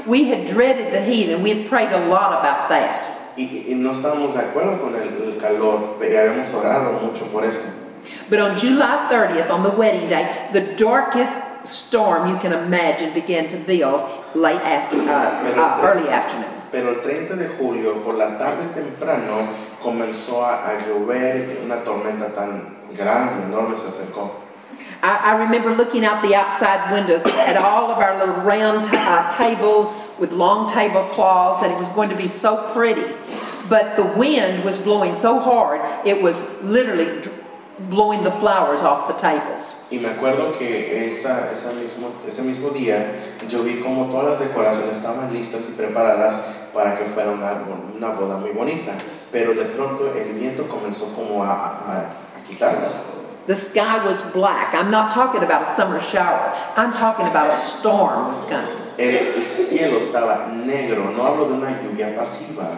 [0.06, 3.10] We had dreaded the heat and we had prayed a lot about that.
[3.36, 7.44] Y, y no estábamos de acuerdo con el, el calor, pero habíamos orado mucho por
[7.44, 7.68] esto.
[8.30, 13.48] But on July 30th, on the wedding day, the darkest storm you can imagine began
[13.48, 16.50] to build late after, uh, uh, early afternoon.
[16.70, 22.32] Pero el 30 de julio, por la tarde temprano, comenzó a, llover y una tormenta
[22.32, 24.30] tan grande, enorme se acercó.
[25.02, 29.28] I, I remember looking out the outside windows at all of our little round uh,
[29.30, 33.14] tables with long tablecloths, and it was going to be so pretty.
[33.68, 37.22] But the wind was blowing so hard, it was literally
[37.88, 39.74] blowing the flowers off the tables.
[39.90, 43.14] Y me acuerdo que esa, esa mismo, ese mismo día
[43.48, 46.40] yo vi como todas las decoraciones estaban listas y preparadas
[46.74, 47.52] para que fuera una,
[47.96, 48.92] una boda muy bonita.
[49.32, 52.92] Pero de pronto el viento comenzó como a, a- a quitarlas.
[53.46, 54.74] The sky was black.
[54.74, 56.52] I'm not talking about a summer shower.
[56.76, 58.76] I'm talking about a storm was coming.
[58.98, 62.68] El, el cielo estaba negro, no hablo de una lluvia pasiva.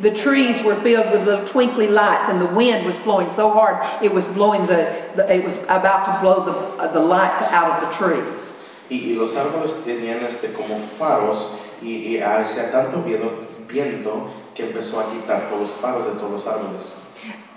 [0.00, 3.76] The trees were filled with little twinkly lights, and the wind was blowing so hard
[4.02, 6.52] it was blowing the, the it was about to blow the,
[6.82, 8.56] uh, the lights out of the trees.
[8.90, 14.64] Y, y los árboles tenían este, como faros y, y hacía tanto viento, viento que
[14.64, 16.96] empezó a quitar todos los faros de todos los árboles.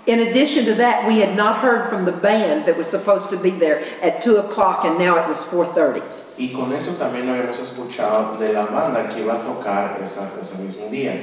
[0.06, 3.38] In addition to that, we had not heard from the band that was supposed to
[3.38, 6.02] be there at 2 o'clock, and now it was 4.30.
[6.38, 10.56] Y con eso también habíamos escuchado de la banda que iba a tocar esa- ese
[10.58, 11.14] mismo día.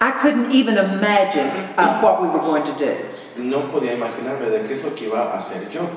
[0.00, 1.46] I couldn't even imagine
[1.76, 2.96] uh, what we were going to do.
[3.36, 5.88] No podía imaginarme de qué es lo que iba a hacer yo.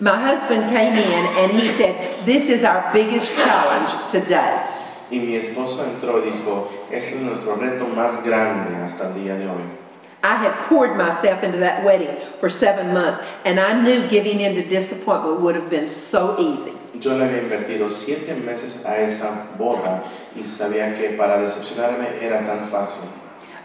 [0.00, 1.94] My husband came in and he said,
[2.26, 4.68] This is our biggest challenge to date.
[5.10, 9.36] Y mi esposo entró y dijo, este es nuestro reto más grande hasta el día
[9.36, 9.83] de hoy.
[10.24, 14.54] I had poured myself into that wedding for seven months, and I knew giving in
[14.54, 16.72] to disappointment would have been so easy.
[16.98, 20.02] Yo le había invertido siete meses a esa boda
[20.34, 23.10] y sabía que para decepcionarme era tan fácil.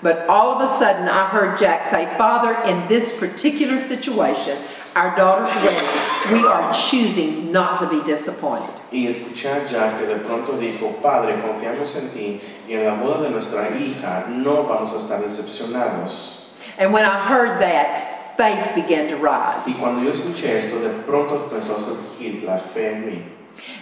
[0.02, 4.58] But all of a sudden, I heard Jack say, Father, in this particular situation,
[4.98, 8.70] our daughter's wedding, we are choosing not to be disappointed.
[8.92, 12.96] Y escuché a Jack que de pronto dijo, Padre, confiamos en ti y en la
[12.96, 16.39] boda de nuestra hija no vamos a estar decepcionados.
[16.80, 19.68] And when I heard that, faith began to rise.
[19.68, 23.22] Y cuando yo escuché esto, de pronto empezó a surgir la fe en mí.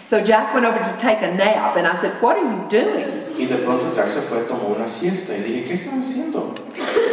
[0.06, 3.08] So Jack went over to take a nap, and I said, What are you doing?
[3.38, 6.58] Y de pronto Jack se fue, tomó una siesta y dije, ¿qué están haciendo?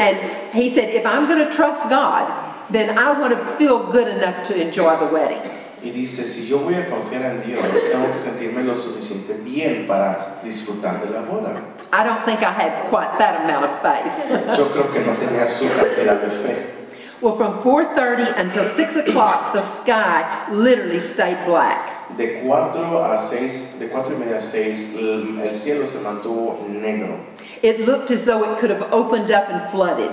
[0.01, 0.17] And
[0.55, 2.33] he said, If I'm going to trust God,
[2.71, 5.43] then I want to feel good enough to enjoy the wedding.
[5.85, 7.61] Y dice, si yo voy a confiar en Dios,
[7.93, 11.61] tengo que sentirme lo suficiente bien para disfrutar de la boda.
[11.93, 14.57] I don't think I had quite that amount of faith.
[14.57, 16.75] Yo creo que no tenía su cantidad de fe.
[17.21, 21.91] well, from 4:30 until 6 o'clock, the sky literally stayed black.
[22.17, 26.67] De 4 a 6, de 4 y media a 6, el, el cielo se mantuvo
[26.69, 27.19] negro.
[27.63, 30.13] It looked as though it could have opened up and flooded.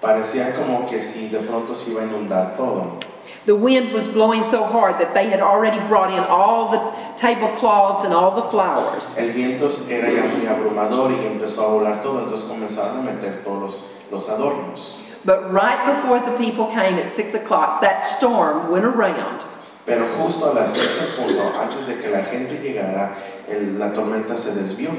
[0.00, 2.98] Parecía como que si de pronto se iba a inundar todo.
[3.46, 6.80] The wind was blowing so hard that they had already brought in all the
[7.16, 9.14] tablecloths and all the flowers.
[9.16, 13.62] El viento era muy abrumador y empezó a volar todo, entonces comenzaron a meter todos
[13.62, 15.02] los, los adornos.
[15.24, 19.44] But right before the people came at six o'clock, that storm went around.
[19.84, 23.14] Pero justo a las 6 en punto, antes de que la gente llegara,
[23.48, 24.90] el- la tormenta se desvió.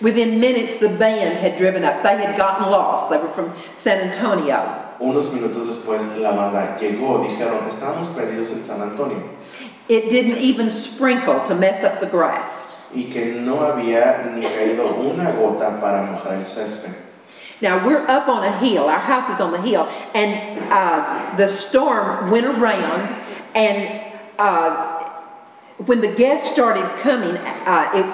[0.00, 2.04] Within minutes, the band had driven up.
[2.04, 3.10] They had gotten lost.
[3.10, 4.81] They were from San Antonio.
[5.02, 9.18] Unos minutos después la banda llegó, dijeron, estábamos perdidos en San Antonio
[9.88, 12.66] It didn't even sprinkle to mess up the grass.
[12.94, 16.94] y que no había ni caído una gota para mojar el césped.
[17.60, 18.84] Now we're up on a hill.
[18.84, 20.38] Our house is on the hill, and
[20.70, 23.08] uh, the storm went around.
[23.54, 23.88] And
[24.38, 25.00] uh,
[25.86, 28.06] when the guests started coming, uh, it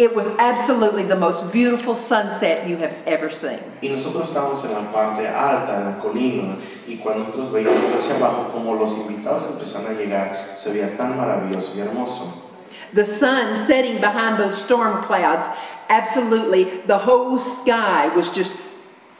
[0.00, 3.58] it was absolutely the most beautiful sunset you have ever seen.
[3.82, 6.56] Y nosotros estábamos en la parte alta, en la colina,
[6.88, 11.16] y cuando nosotros veíamos hacia abajo como los invitados empezaron a llegar, se veía tan
[11.18, 12.46] maravilloso y hermoso.
[12.94, 15.46] The sun setting behind those storm clouds,
[15.90, 18.54] absolutely, the whole sky was just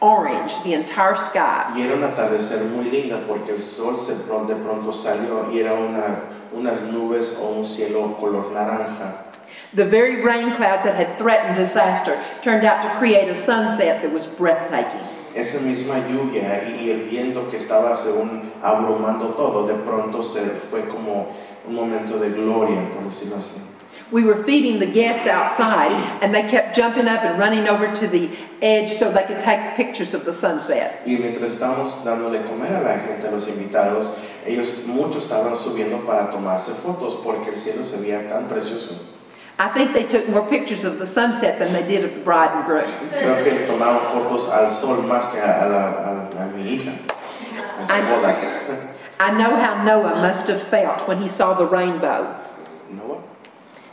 [0.01, 1.70] orange, the entire sky.
[1.77, 5.61] Y era un atardecer muy linda porque el sol se pron- de pronto salió y
[5.61, 6.23] era una,
[6.55, 9.27] unas nubes o un cielo color naranja.
[9.75, 14.13] The very rain clouds that had threatened disaster turned out to create a sunset that
[14.13, 15.01] was breathtaking.
[15.35, 20.89] Esa misma lluvia y, el viento que estaba según abrumando todo, de pronto se fue
[20.89, 21.35] como
[21.69, 23.61] un momento de gloria, por decirlo así.
[24.11, 28.07] We were feeding the guests outside, and they kept jumping up and running over to
[28.09, 28.29] the
[28.61, 31.03] edge so they could take pictures of the sunset.
[31.07, 36.05] Y mientras estábamos dándole comer a la gente, a los invitados, ellos muchos estaban subiendo
[36.05, 38.99] para tomarse fotos porque el cielo se veía tan precioso.
[39.61, 42.51] I think they took more pictures of the sunset than they did of the bride
[42.57, 42.89] and groom.
[43.12, 46.93] Creo que tomaban fotos al sol más que a, la- a- a mi hija,
[47.91, 48.01] Ay.
[48.09, 48.95] boda.
[49.20, 52.35] I know how Noah must have felt when he saw the rainbow.
[52.91, 53.20] ¿Noah?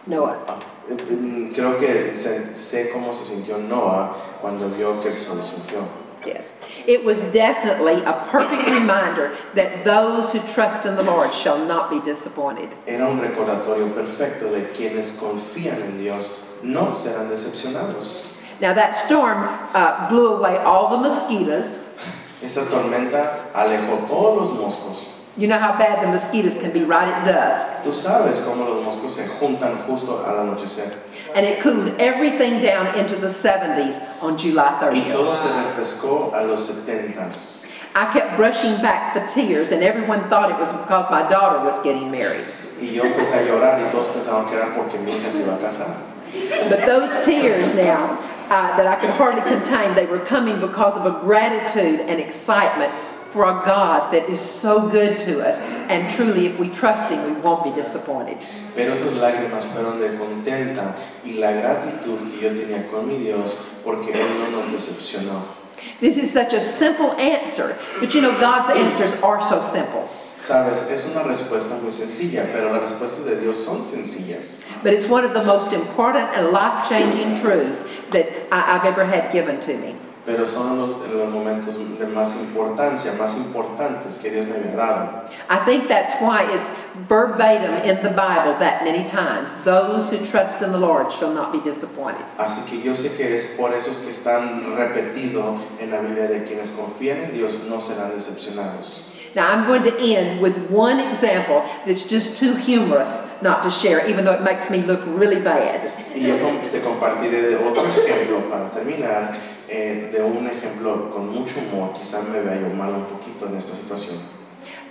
[0.08, 0.38] Noah.
[0.48, 0.58] Ah,
[0.90, 5.42] eh, eh, Creo que sé, sé cómo se sintió Noah cuando vio que el sol
[5.44, 5.84] surgió.
[6.26, 6.54] Yes.
[6.86, 11.90] It was definitely a perfect reminder that those who trust in the Lord shall not
[11.90, 12.70] be disappointed.
[12.88, 18.34] Era un recordatorio perfecto de quienes confían en Dios no serán decepcionados.
[18.60, 21.94] Now, that storm uh, blew away all the mosquitoes.
[22.42, 25.14] Esa tormenta alejó todos los moscos.
[25.38, 27.84] You know how bad the mosquitoes can be right at dusk.
[27.84, 30.92] Tú sabes cómo los moscos se juntan justo al anochecer.
[31.36, 35.36] And it cooled everything down into the 70s on July Y todo 30th.
[35.36, 37.66] se refrescó a los setentas.
[37.96, 41.82] I kept brushing back the tears, and everyone thought it was because my daughter was
[41.82, 42.46] getting married.
[42.80, 45.56] Y yo empecé a llorar y todos pensaban que era porque mi hija se iba
[45.56, 46.70] a casar.
[46.70, 51.06] But those tears now uh, that I could hardly contain, they were coming because of
[51.06, 52.94] a gratitude and excitement
[53.28, 55.60] for a God that is so good to us.
[55.90, 58.38] And truly, if we trust Him, we won't be disappointed.
[58.78, 60.96] Pero esas lágrimas fueron de contenta
[61.26, 65.58] y la gratitud que yo tenía con mi Dios porque Él no nos decepcionó.
[66.00, 70.08] This is such a simple answer, but you know, God's answers are so simple.
[70.40, 74.62] Sabes, es una respuesta muy sencilla, pero las respuestas de Dios son sencillas.
[74.84, 79.06] But it's one of the most important and life changing truths that I, I've ever
[79.06, 79.96] had given to me.
[80.28, 85.24] Pero son los, los momentos de más importancia, más importantes que Dios me había dado.
[85.50, 86.70] I think that's why it's
[87.08, 89.56] verbatim in the Bible that many times.
[89.64, 92.26] Those who trust in the Lord shall not be disappointed.
[92.38, 96.44] Así que yo sé que es por esos que están repetido en la Biblia de
[96.44, 99.14] quienes confían en Dios no serán decepcionados.
[99.34, 104.06] Now, I'm going to end with one example that's just too humorous not to share,
[104.10, 105.94] even though it makes me look really bad.
[106.14, 106.36] Y yo
[106.72, 109.38] te compartiré de otro ejemplo para terminar,
[109.70, 113.56] eh, de un ejemplo con mucho humor, quizás me vea yo mal un poquito en
[113.58, 114.18] esta situación.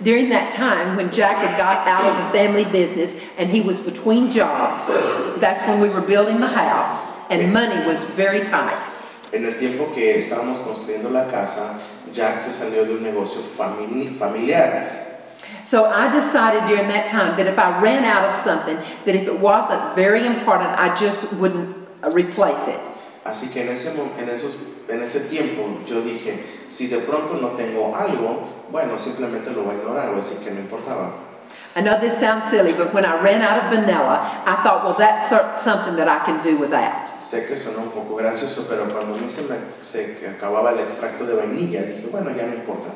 [0.01, 3.79] During that time when Jack had got out of the family business and he was
[3.79, 4.85] between jobs,
[5.39, 8.83] that's when we were building the house and money was very tight.
[9.33, 11.79] En el tiempo que estábamos construyendo la casa,
[12.13, 15.05] Jack se salió de un negocio famili- familiar
[15.63, 19.27] So I decided during that time that if I ran out of something, that if
[19.27, 22.79] it wasn't very important, I just wouldn't uh, replace it.
[23.27, 27.49] Así que en ese, en, esos, en ese tiempo yo dije, si de pronto no
[27.49, 31.11] tengo algo, bueno, simplemente lo voy a ignorar, voy a decir que no importaba.
[31.75, 34.95] I know this sounds silly, but when I ran out of vanilla, I thought, well,
[34.97, 37.07] that's something that I can do without.
[37.21, 40.79] Sé que suena un poco gracioso, pero cuando a mí se me se acababa el
[40.79, 42.91] extracto de vainilla, dije, bueno, ya no importa.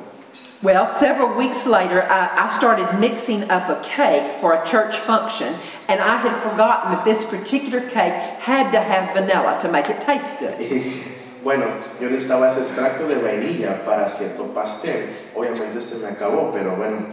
[0.64, 5.56] Well, several weeks later, I, I started mixing up a cake for a church function,
[5.88, 10.00] and I had forgotten that this particular cake had to have vanilla to make it
[10.00, 10.58] taste good.
[11.44, 11.66] Bueno,
[12.00, 15.10] yo necesitaba ese extracto de vainilla para cierto pastel.
[15.36, 17.04] Obviamente se me acabó, pero bueno.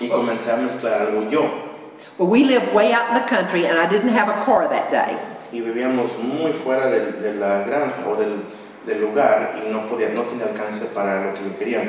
[0.00, 1.48] Y comencé a mezclar algo yo.
[2.18, 4.90] Well, we live way out in the country, and I didn't have a car that
[4.90, 5.16] day.
[5.52, 8.42] Y vivíamos muy fuera de, de la granja o del,
[8.86, 11.80] del lugar y no podía, no tenía alcance para lo que yo quería.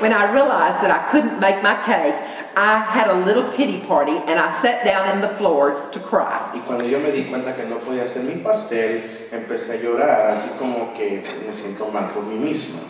[0.00, 2.14] When I realized that I couldn't make my cake,
[2.56, 6.40] I had a little pity party and I sat down in the floor to cry.
[6.54, 10.26] Y cuando yo me di cuenta que no podía hacer mi pastel, empecé a llorar,
[10.26, 12.80] así como que me siento mal por mí misma.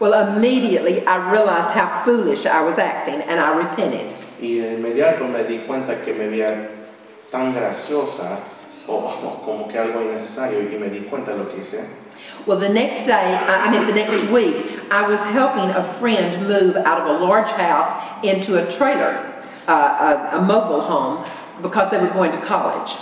[0.00, 4.12] Well, immediately I realized how foolish I was acting and I repented.
[4.40, 6.68] Y de inmediato me di cuenta que me veía
[7.30, 8.38] tan graciosa
[8.88, 12.05] o, o como que algo innecesario y me di cuenta de lo que hice.
[12.46, 16.76] Well, the next day, I mean, the next week, I was helping a friend move
[16.76, 17.90] out of a large house
[18.22, 19.34] into a trailer,
[19.66, 21.24] uh, a, a mobile home,
[21.62, 22.96] because they were going to college.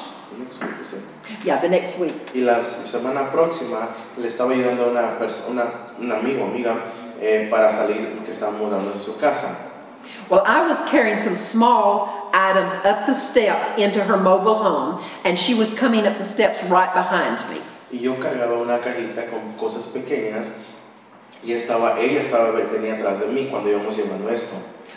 [1.44, 2.14] Yeah, the next week.
[2.34, 6.82] Y la semana próxima le estaba ayudando a una persona, un amigo, amiga,
[7.20, 9.70] eh, para salir, que estaba mudando de su casa.
[10.30, 15.38] Well, I was carrying some small items up the steps into her mobile home, and
[15.38, 17.60] she was coming up the steps right behind me.
[17.95, 20.49] Y yo cargaba una cajita con cosas pequeñas
[21.45, 24.57] y estaba, ella estaba, venía atrás de mí cuando íbamos llevando esto.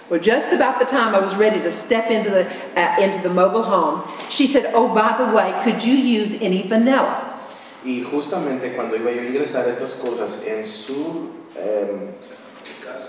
[0.10, 3.30] Well, just about the time I was ready to step into the, uh, into the
[3.30, 4.02] mobile home,
[4.32, 7.36] she said, Oh, by the way, could you use any vanilla?
[7.86, 12.14] Y justamente cuando iba yo a ingresar estas cosas en su em,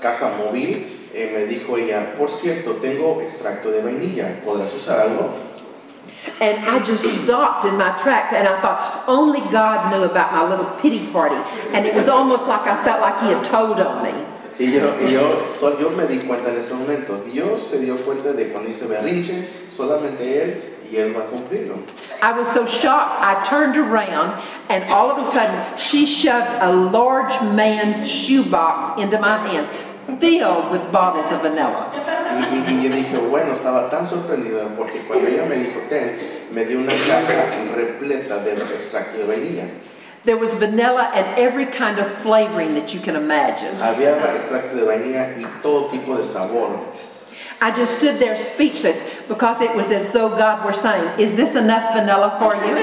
[0.03, 5.31] casa móvil, eh, me dijo ella, por cierto, tengo extracto de vainilla, ¿podrás usar algo?
[6.41, 10.49] And I just stopped in my tracks and I thought, only God knew about my
[10.49, 11.37] little pity party.
[11.75, 14.13] And it was almost like I felt like He had told on me.
[14.61, 17.97] Y yo, y yo, so- yo me di cuenta en ese momento, Dios se dio
[17.97, 21.79] cuenta de cuando hice berrinche, solamente Él y Él va a cumplirlo.
[22.23, 24.33] I was so shocked, I turned around
[24.69, 29.71] and all of a sudden she shoved a large man's shoebox into my hands,
[30.19, 31.87] filled with bottles of vanilla.
[32.39, 36.17] Y, yo dije, bueno, estaba tan sorprendida porque cuando ella me dijo, ten,
[36.53, 39.65] me dio una caja repleta de extracto de vainilla.
[40.25, 43.71] There was vanilla and every kind of flavoring that you can imagine.
[43.81, 46.81] Había extracto de vainilla y todo tipo de sabor.
[47.61, 51.57] I just stood there speechless because it was as though God were saying, Is this
[51.57, 52.75] enough vanilla for you?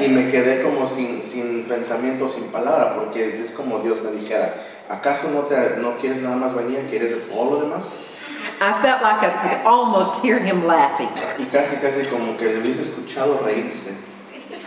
[0.00, 4.54] Y me quedé como sin, sin pensamiento, sin palabra, porque es como Dios me dijera,
[4.88, 6.88] ¿acaso no, te, no quieres nada más vainilla?
[6.88, 8.19] ¿Quieres todo lo demás?
[8.60, 11.08] I felt like I could almost hear him laughing.
[11.38, 13.96] Y casi, casi como que le hubiese escuchado reírse.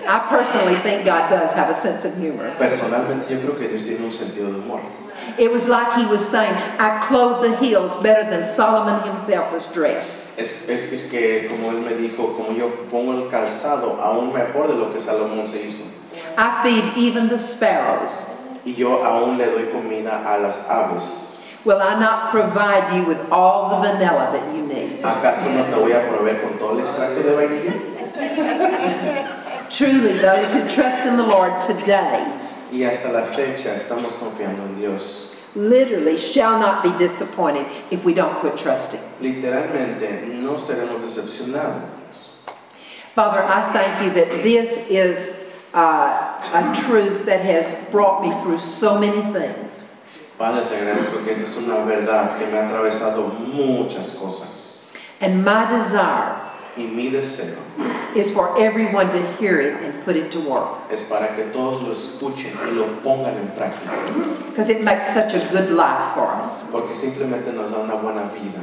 [0.07, 2.51] I personally think God does have a sense of humor.
[2.57, 4.81] Personalmente yo creo que Dios tiene un sentido de humor.
[5.37, 9.71] It was like he was saying, I clothe the hills better than Solomon himself was
[9.71, 10.27] dressed.
[10.37, 14.67] Es, es, es que como Él me dijo, como yo pongo el calzado aún mejor
[14.67, 15.85] de lo que Salomón se hizo.
[16.37, 18.23] I feed even the sparrows.
[18.65, 21.32] Y yo aún le doy comida a las aves.
[21.65, 25.02] Will I not provide you with all the vanilla that you need?
[25.02, 27.73] ¿Acaso no te voy a proveer con todo el extracto de vainilla?
[29.69, 32.26] Truly, those who trust in the Lord today
[32.72, 35.30] Y hasta la fecha estamos confiando en Dios.
[35.56, 38.99] literally shall not be disappointed if we don't quit trusting.
[39.22, 41.84] Literalmente no seremos decepcionados.
[43.14, 48.57] Father, I thank you that this is uh, a truth that has brought me through
[48.60, 49.92] so many things.
[50.43, 54.81] Padre, te agradezco que esta es una verdad que me ha atravesado muchas cosas.
[55.21, 56.35] And my desire
[56.75, 57.55] Y mi deseo
[58.13, 61.81] is for everyone to hear it and put it to work es para que todos
[61.83, 63.93] lo escuchen y lo pongan en práctica.
[64.49, 66.63] because it makes such a good life for us.
[66.69, 68.59] Porque simplemente nos da una buena vida.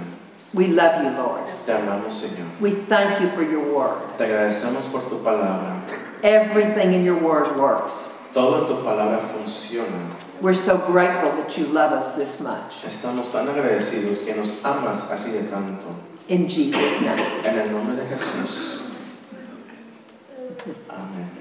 [0.53, 1.41] We love you, Lord.
[1.65, 2.61] Te amamos, Señor.
[2.61, 3.97] We thank you for your word.
[4.19, 5.81] Te agradecemos por tu palabra.
[6.23, 8.19] Everything in your word works.
[8.35, 10.29] Todo en tu palabra funciona.
[10.41, 12.83] We're so grateful that you love us this much.
[12.85, 15.95] Estamos tan agradecidos que nos amas así de tanto.
[16.29, 17.21] In Jesus' name.
[17.45, 18.81] En el nombre de Jesús.
[20.89, 21.40] Amén.